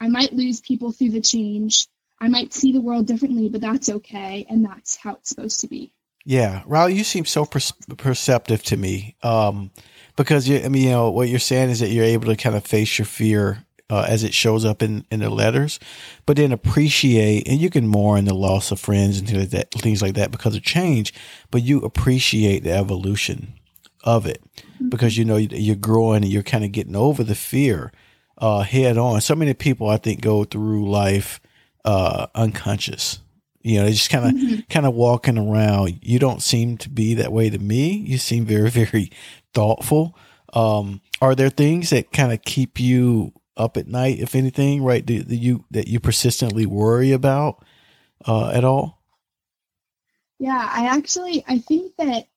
[0.00, 1.88] i might lose people through the change
[2.20, 5.68] I might see the world differently, but that's okay, and that's how it's supposed to
[5.68, 5.92] be.
[6.24, 7.60] Yeah, Riley, you seem so per-
[7.96, 9.16] perceptive to me.
[9.22, 9.70] Um,
[10.16, 12.56] because you, I mean, you know, what you're saying is that you're able to kind
[12.56, 15.78] of face your fear uh, as it shows up in, in the letters,
[16.24, 19.70] but then appreciate, and you can mourn the loss of friends and things like that,
[19.72, 21.14] things like that because of change,
[21.50, 23.52] but you appreciate the evolution
[24.04, 24.42] of it
[24.88, 27.92] because you know you're growing and you're kind of getting over the fear
[28.38, 29.20] uh, head on.
[29.20, 31.40] So many people, I think, go through life
[31.84, 33.20] uh, unconscious.
[33.62, 34.60] You know, they just kind of mm-hmm.
[34.70, 35.98] kind of walking around.
[36.02, 37.96] You don't seem to be that way to me.
[37.96, 39.10] You seem very very
[39.54, 40.16] thoughtful.
[40.52, 45.04] Um, are there things that kind of keep you up at night, if anything, right?
[45.04, 47.64] Do, do you that you persistently worry about
[48.26, 49.02] uh, at all?
[50.38, 52.28] Yeah, I actually I think that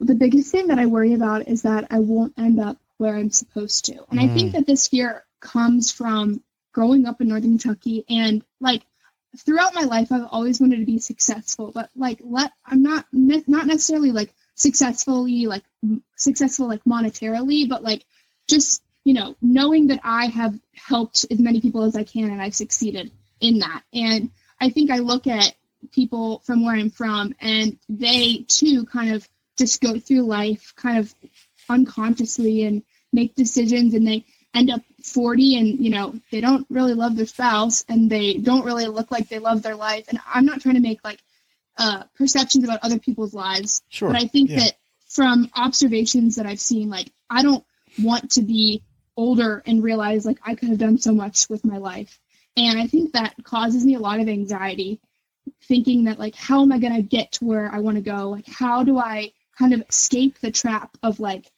[0.00, 3.30] the biggest thing that I worry about is that I won't end up where I'm
[3.30, 4.04] supposed to.
[4.10, 4.30] And mm.
[4.30, 4.52] I think mm.
[4.52, 6.42] that this fear comes from
[6.72, 8.82] growing up in northern Kentucky and like
[9.38, 13.66] throughout my life I've always wanted to be successful, but like let I'm not not
[13.66, 15.64] necessarily like successfully like
[16.16, 18.04] successful like monetarily, but like
[18.48, 22.40] just you know knowing that I have helped as many people as I can and
[22.40, 23.82] I've succeeded in that.
[23.92, 24.30] And
[24.60, 25.54] I think I look at
[25.92, 30.98] people from where I'm from and they too kind of just go through life kind
[30.98, 31.14] of
[31.68, 32.82] unconsciously and
[33.12, 37.26] make decisions and they end up 40 and you know they don't really love their
[37.26, 40.74] spouse and they don't really look like they love their life and i'm not trying
[40.74, 41.20] to make like
[41.78, 44.08] uh, perceptions about other people's lives sure.
[44.08, 44.60] but i think yeah.
[44.60, 44.72] that
[45.08, 47.64] from observations that i've seen like i don't
[48.02, 48.82] want to be
[49.16, 52.18] older and realize like i could have done so much with my life
[52.56, 54.98] and i think that causes me a lot of anxiety
[55.64, 58.30] thinking that like how am i going to get to where i want to go
[58.30, 61.50] like how do i kind of escape the trap of like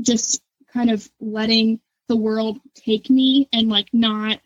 [0.00, 0.42] just
[0.72, 4.40] kind of letting the world take me and like not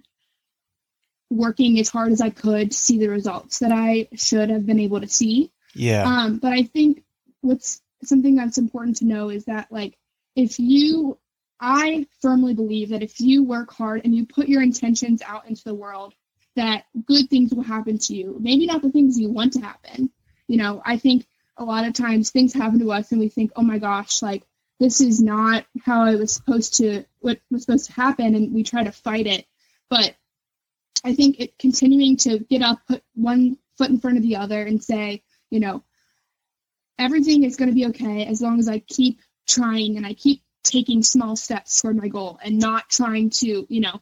[1.29, 4.81] working as hard as I could to see the results that I should have been
[4.81, 5.53] able to see.
[5.75, 6.05] Yeah.
[6.05, 7.05] Um, but I think
[7.41, 9.97] what's something that's important to know is that like
[10.35, 11.19] if you
[11.61, 15.63] I firmly believe that if you work hard and you put your intentions out into
[15.63, 16.15] the world,
[16.57, 18.37] that good things will happen to you.
[18.41, 20.11] Maybe not the things you want to happen.
[20.49, 21.27] You know, I think
[21.61, 24.43] a lot of times things happen to us and we think, oh my gosh, like
[24.81, 28.63] this is not how I was supposed to what was supposed to happen and we
[28.63, 29.47] try to fight it.
[29.91, 30.17] But
[31.05, 34.63] I think it continuing to get up, put one foot in front of the other
[34.63, 35.85] and say, you know,
[36.99, 40.43] everything is going to be okay as long as I keep trying and I keep
[40.65, 44.01] taking small steps toward my goal and not trying to, you know,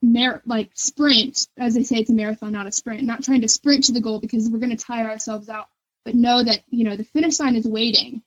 [0.00, 3.48] mer- like sprint, as they say, it's a marathon, not a sprint, not trying to
[3.48, 5.68] sprint to the goal because we're going to tire ourselves out,
[6.06, 8.22] but know that, you know, the finish line is waiting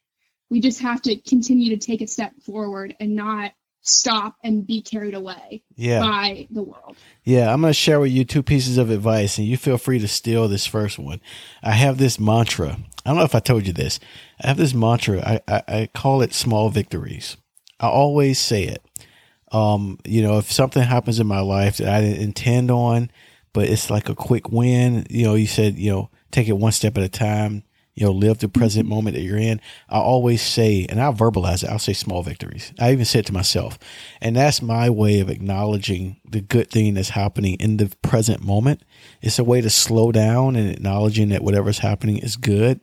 [0.50, 3.52] we just have to continue to take a step forward and not
[3.82, 6.00] stop and be carried away yeah.
[6.00, 6.98] by the world.
[7.24, 10.00] Yeah, I'm going to share with you two pieces of advice, and you feel free
[10.00, 11.22] to steal this first one.
[11.64, 12.78] I have this mantra.
[13.06, 14.00] I don't know if I told you this.
[14.44, 15.22] I have this mantra.
[15.22, 17.38] I, I, I call it small victories.
[17.80, 18.84] I always say it.
[19.52, 23.10] Um, you know, if something happens in my life that I didn't intend on,
[23.54, 26.72] but it's like a quick win, you know, you said, you know, take it one
[26.72, 27.64] step at a time
[28.00, 29.60] you know, live the present moment that you're in.
[29.90, 32.72] I always say, and I'll verbalize it, I'll say small victories.
[32.80, 33.78] I even say it to myself.
[34.22, 38.84] And that's my way of acknowledging the good thing that's happening in the present moment.
[39.22, 42.80] It's a way to slow down and acknowledging that whatever's happening is good.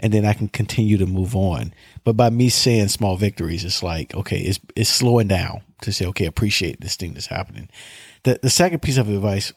[0.00, 1.72] And then I can continue to move on.
[2.02, 6.06] But by me saying small victories, it's like, okay, it's, it's slowing down to say,
[6.06, 7.68] okay, appreciate this thing that's happening.
[8.24, 9.52] The, the second piece of advice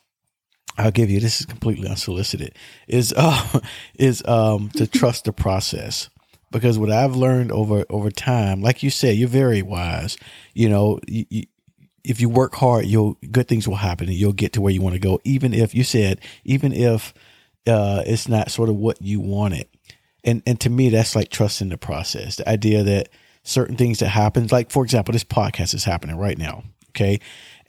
[0.79, 2.55] I'll give you this is completely unsolicited
[2.87, 3.59] is uh,
[3.95, 6.09] is um to trust the process.
[6.51, 10.17] Because what I've learned over over time like you said you're very wise.
[10.53, 11.43] You know you, you,
[12.03, 14.81] if you work hard you'll good things will happen and you'll get to where you
[14.81, 15.19] want to go.
[15.23, 17.13] Even if you said even if
[17.67, 19.67] uh it's not sort of what you wanted.
[20.23, 22.37] And and to me that's like trusting the process.
[22.37, 23.09] The idea that
[23.43, 27.19] certain things that happen like for example this podcast is happening right now okay?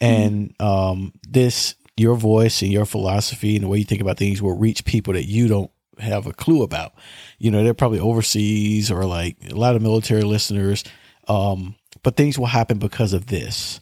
[0.01, 0.67] And mm-hmm.
[0.67, 4.57] um this your voice and your philosophy and the way you think about things will
[4.57, 6.95] reach people that you don't have a clue about.
[7.39, 10.83] You know, they're probably overseas or like a lot of military listeners.
[11.29, 13.81] Um, but things will happen because of this.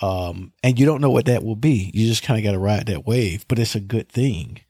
[0.00, 1.90] Um, and you don't know what that will be.
[1.92, 4.60] You just kind of got to ride that wave, but it's a good thing.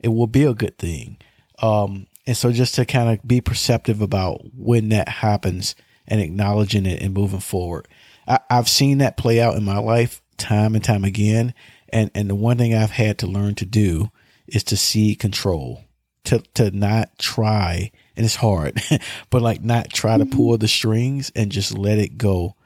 [0.00, 1.18] It will be a good thing.
[1.60, 5.76] Um, and so just to kind of be perceptive about when that happens
[6.08, 7.86] and acknowledging it and moving forward.
[8.26, 11.54] I, I've seen that play out in my life time and time again.
[11.92, 14.10] And and the one thing I've had to learn to do
[14.46, 15.84] is to see control,
[16.24, 18.82] to to not try, and it's hard,
[19.30, 22.56] but like not try to pull the strings and just let it go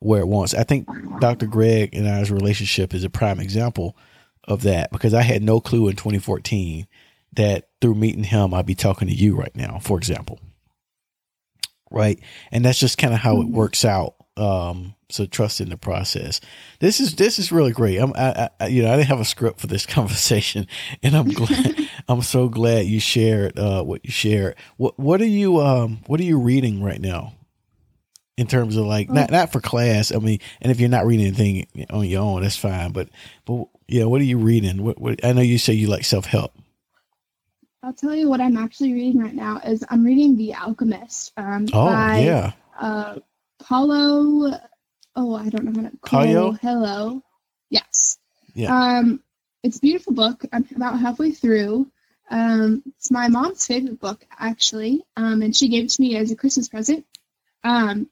[0.00, 0.54] where it wants.
[0.54, 0.88] I think
[1.20, 1.46] Dr.
[1.46, 3.96] Greg and I's relationship is a prime example
[4.44, 6.86] of that because I had no clue in 2014
[7.34, 10.38] that through meeting him I'd be talking to you right now, for example.
[11.90, 12.20] Right.
[12.52, 13.56] And that's just kind of how it mm-hmm.
[13.56, 16.40] works out um, so trust in the process.
[16.80, 17.98] This is this is really great.
[17.98, 20.66] I'm I, I, you know I didn't have a script for this conversation,
[21.02, 24.56] and I'm glad I'm so glad you shared uh, what you shared.
[24.76, 27.34] What what are you um what are you reading right now?
[28.36, 30.12] In terms of like not not for class.
[30.14, 32.92] I mean, and if you're not reading anything on your own, that's fine.
[32.92, 33.08] But
[33.44, 34.84] but yeah, what are you reading?
[34.84, 36.52] What, what I know you say you like self help.
[37.82, 41.32] I'll tell you what I'm actually reading right now is I'm reading The Alchemist.
[41.36, 42.52] Um, oh by, yeah.
[42.78, 43.16] Uh,
[43.58, 44.58] Paulo.
[45.16, 46.20] Oh, I don't know how to call
[46.52, 47.22] Hello.
[47.70, 48.18] Yes.
[48.54, 48.98] Yeah.
[48.98, 49.22] Um,
[49.62, 50.44] it's a beautiful book.
[50.52, 51.90] I'm about halfway through.
[52.30, 56.30] Um, it's my mom's favorite book, actually, um, and she gave it to me as
[56.30, 57.06] a Christmas present.
[57.64, 58.08] Um,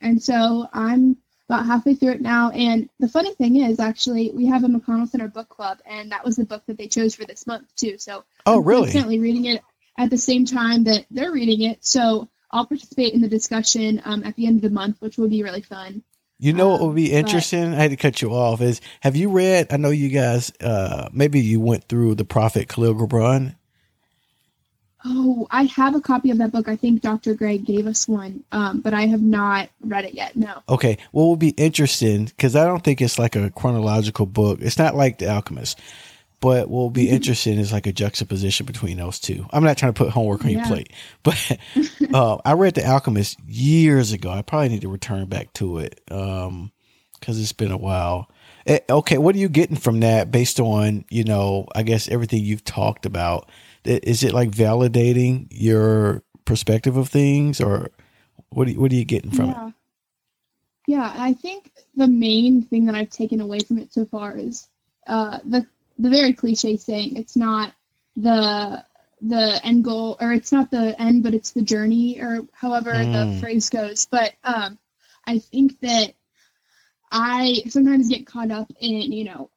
[0.00, 1.16] and so I'm
[1.48, 2.50] about halfway through it now.
[2.50, 6.24] And the funny thing is, actually, we have a McConnell Center book club, and that
[6.24, 7.98] was the book that they chose for this month too.
[7.98, 8.82] So oh, I'm really?
[8.82, 9.62] Constantly reading it
[9.98, 11.84] at the same time that they're reading it.
[11.84, 15.28] So I'll participate in the discussion um, at the end of the month, which will
[15.28, 16.02] be really fun.
[16.38, 17.74] You know what would be Um, interesting?
[17.74, 18.60] I had to cut you off.
[18.60, 19.68] Is have you read?
[19.72, 20.52] I know you guys.
[20.60, 23.56] Uh, maybe you went through the Prophet Kahlil Gibran.
[25.06, 26.66] Oh, I have a copy of that book.
[26.66, 27.34] I think Dr.
[27.34, 30.34] Greg gave us one, um, but I have not read it yet.
[30.34, 30.62] No.
[30.66, 34.60] Okay, what will be interesting because I don't think it's like a chronological book.
[34.62, 35.78] It's not like The Alchemist,
[36.44, 37.12] but what will be Mhm.
[37.12, 39.46] interesting is like a juxtaposition between those two.
[39.50, 40.92] I'm not trying to put homework on your plate,
[41.22, 41.58] but
[42.12, 44.28] uh, I read The Alchemist years ago.
[44.28, 46.70] I probably need to return back to it um,
[47.18, 48.30] because it's been a while.
[48.66, 51.66] Eh, okay, what are you getting from that based on you know?
[51.74, 53.48] I guess everything you've talked about.
[53.86, 57.90] Is it like validating your perspective of things, or
[58.50, 58.68] what?
[58.68, 59.56] Are you, what are you getting from it?
[59.56, 59.70] yeah.
[60.86, 64.68] Yeah, I think the main thing that I've taken away from it so far is
[65.06, 65.66] uh, the
[65.98, 67.72] the very cliche saying it's not
[68.16, 68.84] the
[69.20, 73.12] the end goal or it's not the end but it's the journey or however Mm.
[73.34, 74.06] the phrase goes.
[74.06, 74.78] But um
[75.26, 76.14] i think that
[77.10, 79.50] i sometimes get caught up in you know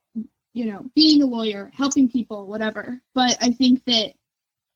[0.53, 3.01] you know being a lawyer helping people whatever.
[3.13, 4.13] But i think that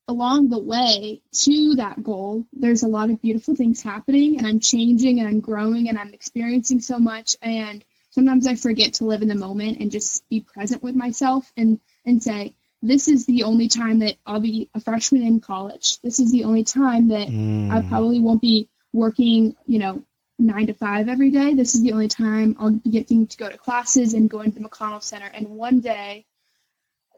[0.07, 4.59] along the way to that goal there's a lot of beautiful things happening and i'm
[4.59, 7.37] changing and i'm growing and i'm experiencing so much.
[7.41, 11.51] And sometimes i forget to live in the moment and just be present with myself
[11.57, 12.53] and and say
[12.83, 16.43] this is the only time that i'll be a freshman in college this is the
[16.45, 17.87] only time that I Mm.
[17.87, 20.03] probably won't be working, you know,
[20.37, 21.53] nine to five every day.
[21.53, 24.59] This is the only time I'll be getting to go to classes and going to
[24.59, 25.27] the McConnell Center.
[25.33, 26.25] And one day,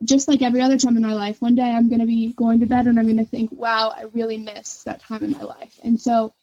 [0.03, 2.59] just like every other time in my life, one day I'm going to be going
[2.59, 5.43] to bed and I'm going to think, wow, I really missed that time in my
[5.43, 5.79] life.
[5.83, 6.33] And so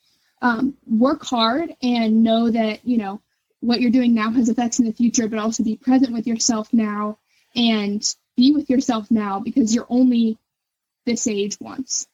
[0.43, 3.21] um, work hard and know that, you know,
[3.61, 6.73] what you're doing now has effects in the future, but also be present with yourself
[6.73, 7.19] now
[7.55, 10.39] and be with yourself now because you're only
[11.07, 12.07] this age once.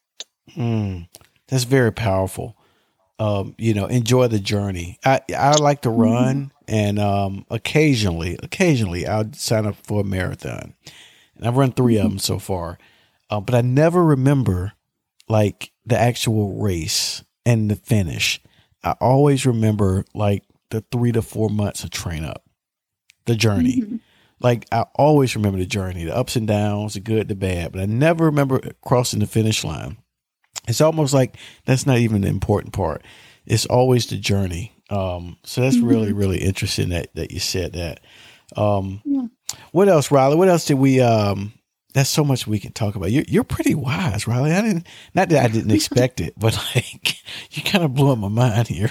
[0.56, 1.08] Mm,
[1.48, 2.56] that's very powerful.
[3.18, 4.98] Um, you know, enjoy the journey.
[5.04, 10.74] I I like to run, and um, occasionally, occasionally, I'll sign up for a marathon,
[11.34, 12.78] and I've run 3 of them so far.
[13.30, 14.72] Uh, but I never remember
[15.28, 18.40] like the actual race and the finish.
[18.84, 22.44] I always remember like the three to four months of train up,
[23.26, 24.00] the journey Mhm.
[24.40, 27.80] like I always remember the journey, the ups and downs, the good, the bad, but
[27.80, 29.96] I never remember crossing the finish line.
[30.68, 33.02] It's almost like that's not even the important part.
[33.46, 34.72] It's always the journey.
[34.90, 38.00] Um, so that's really, really interesting that that you said that.
[38.56, 39.26] Um, Yeah.
[39.72, 40.36] what else, Riley?
[40.36, 41.00] What else did we?
[41.00, 41.52] Um,
[41.94, 43.10] that's so much we can talk about.
[43.12, 44.52] You're you're pretty wise, Riley.
[44.52, 47.16] I didn't not that I didn't expect it, but like
[47.52, 48.90] you kind of blew up my mind here.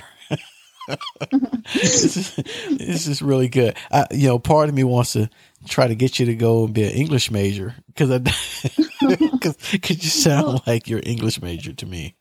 [1.73, 2.35] This, is,
[2.77, 3.75] this is really good.
[3.91, 5.29] I, you know, part of me wants to
[5.67, 8.19] try to get you to go and be an English major because I
[9.71, 12.15] because you sound like you're English major to me.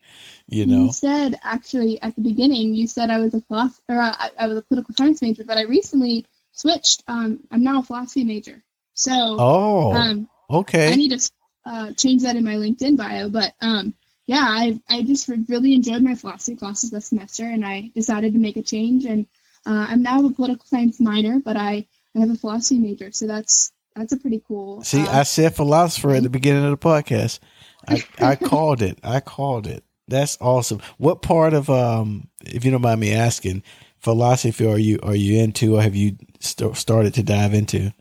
[0.47, 4.01] You know, You said actually at the beginning, you said I was a philosophy or
[4.01, 7.03] uh, I, I was a political science major, but I recently switched.
[7.09, 8.62] Um, I'm now a philosophy major.
[8.95, 10.29] So oh, um,
[10.93, 11.31] I need to
[11.67, 13.29] uh, change that in my LinkedIn bio.
[13.29, 13.95] But um,
[14.27, 18.39] yeah, I I just really enjoyed my philosophy classes this semester, and I decided to
[18.39, 19.05] make a change.
[19.05, 19.27] And
[19.66, 23.27] uh, I'm now a political science minor, but I, I have a philosophy major, so
[23.27, 24.83] that's that's a pretty cool.
[24.83, 27.39] See, uh, I said philosopher at the beginning of the podcast.
[27.87, 28.99] I, I called it.
[29.03, 29.85] I called it.
[30.09, 30.81] That's awesome.
[30.97, 33.62] What part of um, if you don't mind me asking,
[33.99, 37.93] philosophy are you are you into, or have you st- started to dive into?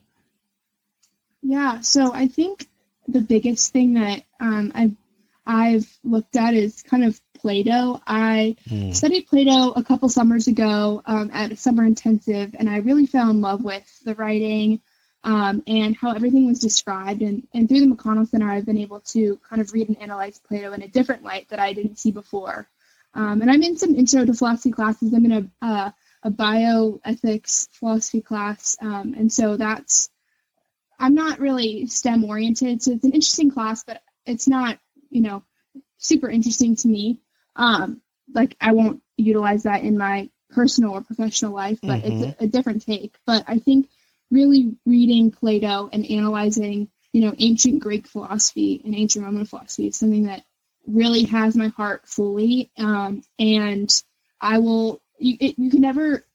[1.41, 2.67] Yeah, so I think
[3.09, 4.95] the biggest thing that um, I've
[5.45, 8.01] I've looked at is kind of Plato.
[8.07, 8.91] I Hmm.
[8.91, 13.29] studied Plato a couple summers ago um, at a summer intensive, and I really fell
[13.29, 14.81] in love with the writing
[15.25, 17.21] um, and how everything was described.
[17.21, 20.39] And, and through the McConnell Center, I've been able to kind of read and analyze
[20.39, 22.67] Plato in a different light that I didn't see before.
[23.13, 25.13] Um, and I'm in some intro to philosophy classes.
[25.13, 25.91] I'm in a uh,
[26.23, 30.09] a bioethics philosophy class, um, and so that's
[30.97, 34.79] I'm not really STEM oriented, so it's an interesting class, but it's not,
[35.13, 35.43] you know,
[35.97, 37.21] super interesting to me.
[37.55, 38.01] Um,
[38.33, 42.47] like I won't utilize that in my personal or professional life, but it's a, a
[42.47, 43.15] different take.
[43.25, 43.89] But I think
[44.31, 49.97] really reading Plato and analyzing, you know, ancient Greek philosophy and ancient Roman philosophy is
[49.97, 50.43] something that
[50.87, 52.71] really has my heart fully.
[52.77, 54.03] Um, and
[54.41, 56.25] I will, you, it, you can never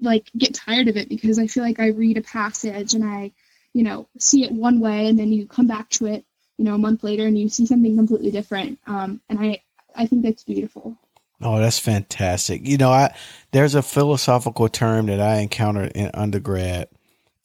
[0.00, 3.32] like get tired of it because I feel like I read a passage and I,
[3.72, 6.24] you know, see it one way and then you come back to it,
[6.62, 8.78] you know, a month later and you see something completely different.
[8.86, 9.60] Um, and I,
[9.96, 10.96] I think that's beautiful.
[11.40, 12.64] Oh, that's fantastic.
[12.64, 13.12] You know, I
[13.50, 16.86] there's a philosophical term that I encountered in undergrad,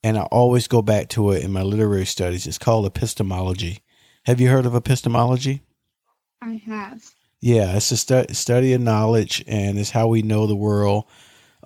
[0.03, 2.45] and I always go back to it in my literary studies.
[2.45, 3.79] It's called epistemology.
[4.27, 5.63] Have you heard of epistemology?
[6.39, 7.03] I have.
[7.41, 11.05] Yeah, it's a stu- study of knowledge, and it's how we know the world.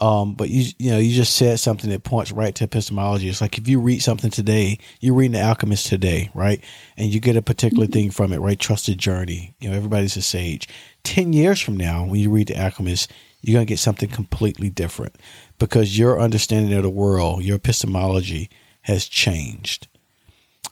[0.02, 3.30] Um, but you you know you just said something that points right to epistemology.
[3.30, 6.60] It's like if you read something today, you're reading The Alchemist today, right?
[6.97, 7.93] And you get a particular mm-hmm.
[7.93, 8.60] thing from it, right?
[8.60, 9.54] Trusted journey.
[9.60, 10.68] You know, everybody's a sage.
[11.04, 15.16] Ten years from now, when you read The Alchemist, you're gonna get something completely different
[15.60, 18.49] because your understanding of the world, your epistemology,
[18.82, 19.88] has changed.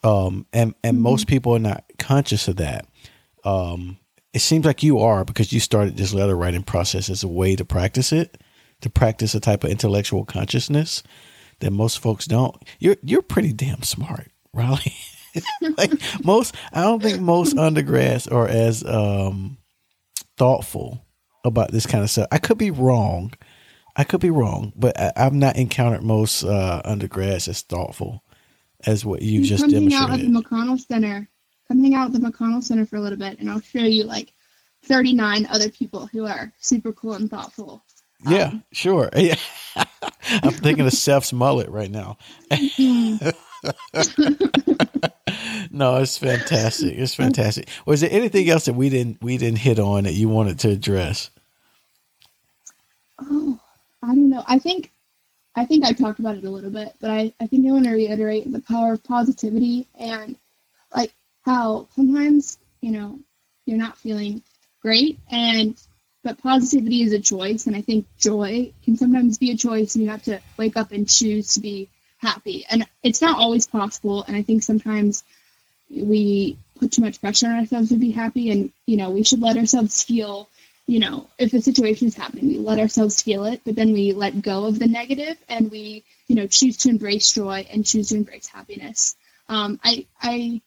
[0.03, 1.03] Um, and and mm-hmm.
[1.03, 2.87] most people are not conscious of that.
[3.43, 3.99] Um,
[4.33, 7.55] it seems like you are because you started this letter writing process as a way
[7.55, 8.35] to practice it
[8.81, 11.03] to practice a type of intellectual consciousness
[11.59, 12.55] that most folks don't.
[12.79, 14.93] You're you're pretty damn smart, Riley.
[15.77, 15.91] like
[16.23, 19.57] most, I don't think most undergrads are as um,
[20.37, 21.05] thoughtful
[21.43, 22.27] about this kind of stuff.
[22.31, 23.33] I could be wrong.
[23.95, 28.23] I could be wrong, but I, have not encountered most uh, undergrads as thoughtful
[28.85, 30.07] as what you, just come demonstrated.
[30.07, 31.27] Come out at the McConnell Center.
[31.67, 34.05] Come hang out at the McConnell Center for a little bit, and I'll show you
[34.05, 34.33] like
[34.85, 37.83] 39 other people who are super cool and thoughtful.
[38.27, 39.09] Yeah, um, sure.
[39.15, 39.35] Yeah.
[40.43, 42.17] I'm thinking of Seth's mullet right now.
[45.71, 46.97] no, it's fantastic.
[46.97, 47.69] It's fantastic.
[47.85, 50.69] Was there anything else that we didn't we didn't hit on that you wanted to
[50.69, 51.29] address?
[53.21, 53.59] Oh,
[54.03, 54.43] I don't know.
[54.47, 54.91] I think
[55.55, 57.85] I think I talked about it a little bit, but I, I think I want
[57.85, 60.35] to reiterate the power of positivity and
[60.95, 61.13] like
[61.45, 63.19] how sometimes, you know,
[63.65, 64.41] you're not feeling
[64.81, 65.81] great and
[66.29, 70.03] but positivity is a choice and i think joy can sometimes be a choice and
[70.03, 72.65] you have to wake up and choose to be happy.
[72.69, 75.23] And it's not always possible and i think sometimes
[75.89, 79.41] we put too much pressure on ourselves to be happy and you know we should
[79.41, 80.47] let ourselves feel
[80.85, 84.13] you know if a situation is happening we let ourselves feel it but then we
[84.13, 88.09] let go of the negative and we you know choose to embrace joy and choose
[88.09, 89.15] to embrace happiness.
[89.47, 90.61] Um, i i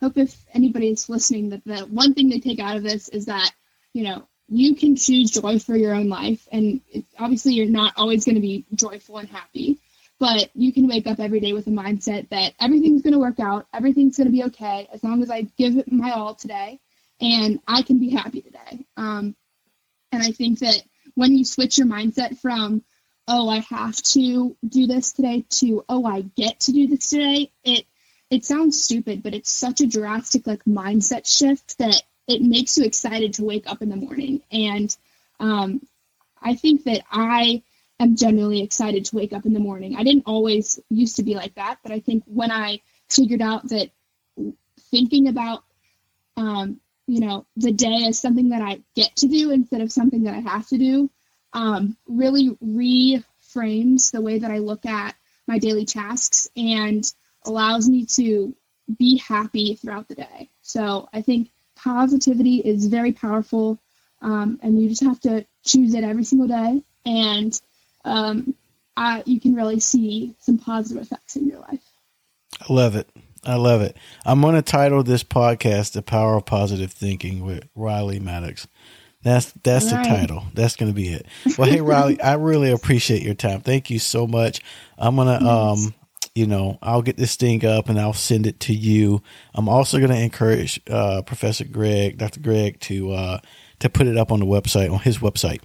[0.00, 3.26] hope if anybody is listening that the one thing they take out of this is
[3.26, 3.50] that
[3.92, 6.46] you know you can choose joy for your own life.
[6.50, 6.80] And
[7.18, 9.78] obviously, you're not always going to be joyful and happy,
[10.18, 13.38] but you can wake up every day with a mindset that everything's going to work
[13.38, 16.80] out, everything's going to be okay as long as I give it my all today,
[17.20, 18.84] and I can be happy today.
[18.96, 19.36] Um,
[20.10, 20.82] and I think that
[21.14, 22.82] when you switch your mindset from,
[23.28, 27.52] oh, I have to do this today to, oh, I get to do this today,
[27.62, 27.86] it
[28.30, 32.00] it sounds stupid, but it's such a drastic like mindset shift that
[32.30, 34.42] it makes you excited to wake up in the morning.
[34.52, 34.94] And
[35.38, 35.80] um,
[36.40, 37.62] I think that I
[37.98, 39.96] am genuinely excited to wake up in the morning.
[39.96, 43.68] I didn't always used to be like that, but I think when I figured out
[43.68, 43.90] that
[44.90, 45.64] thinking about,
[46.36, 50.24] um, you know, the day as something that I get to do instead of something
[50.24, 51.10] that I have to do,
[51.52, 55.16] um, really reframes the way that I look at
[55.46, 57.04] my daily tasks and
[57.44, 58.54] allows me to
[58.98, 60.48] be happy throughout the day.
[60.62, 61.50] So I think
[61.82, 63.80] positivity is very powerful,
[64.22, 67.60] um, and you just have to choose it every single day, and
[68.04, 68.54] um,
[68.96, 71.82] I, you can really see some positive effects in your life.
[72.60, 73.08] I love it.
[73.44, 73.96] I love it.
[74.26, 78.66] I'm going to title this podcast "The Power of Positive Thinking" with Riley Maddox.
[79.22, 80.02] That's that's right.
[80.02, 80.44] the title.
[80.54, 81.26] That's going to be it.
[81.58, 83.60] Well, hey Riley, I really appreciate your time.
[83.60, 84.60] Thank you so much.
[84.98, 85.94] I'm gonna um
[86.40, 89.22] you know, I'll get this thing up and I'll send it to you.
[89.52, 92.40] I'm also going to encourage uh, Professor Greg, Dr.
[92.40, 93.38] Greg, to uh,
[93.80, 95.60] to put it up on the website on his website.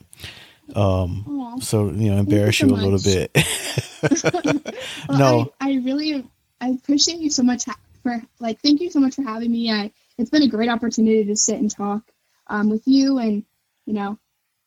[0.76, 3.32] Um, so you know, embarrass you, so you a little bit.
[5.07, 6.28] well, no, I, I, really
[6.59, 7.63] I appreciate you so much
[8.03, 9.71] for like thank you so much for having me.
[9.71, 12.01] I it's been a great opportunity to sit and talk
[12.47, 13.45] um, with you and
[13.86, 14.19] you know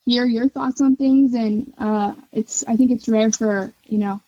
[0.07, 4.21] hear your thoughts on things and uh, it's I think it's rare for you know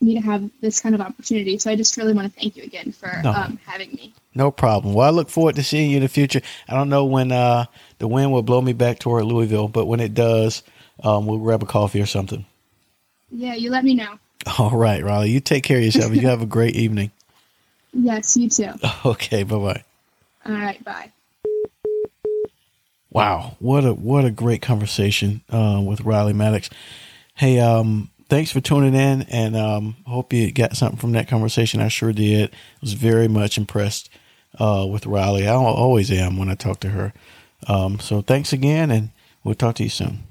[0.00, 1.58] me to have this kind of opportunity.
[1.58, 3.32] So I just really want to thank you again for no.
[3.32, 4.14] um, having me.
[4.34, 4.94] No problem.
[4.94, 6.40] Well, I look forward to seeing you in the future.
[6.68, 7.66] I don't know when uh,
[7.98, 10.62] the wind will blow me back toward Louisville, but when it does,
[11.02, 12.46] um, we'll grab a coffee or something.
[13.30, 14.18] Yeah, you let me know.
[14.58, 15.30] All right, Riley.
[15.30, 16.14] You take care of yourself.
[16.14, 17.10] you have a great evening.
[17.92, 18.70] Yes, you too.
[19.04, 19.82] Okay, bye bye.
[20.46, 21.10] All right, bye.
[23.10, 26.70] Wow, what a what a great conversation uh, with Riley Maddox.
[27.34, 31.80] Hey, um, thanks for tuning in and um, hope you got something from that conversation.
[31.80, 32.50] I sure did.
[32.50, 34.08] I was very much impressed
[34.58, 35.46] uh, with Riley.
[35.46, 37.12] I always am when I talk to her.
[37.66, 39.10] Um, so thanks again, and
[39.44, 40.29] we'll talk to you soon.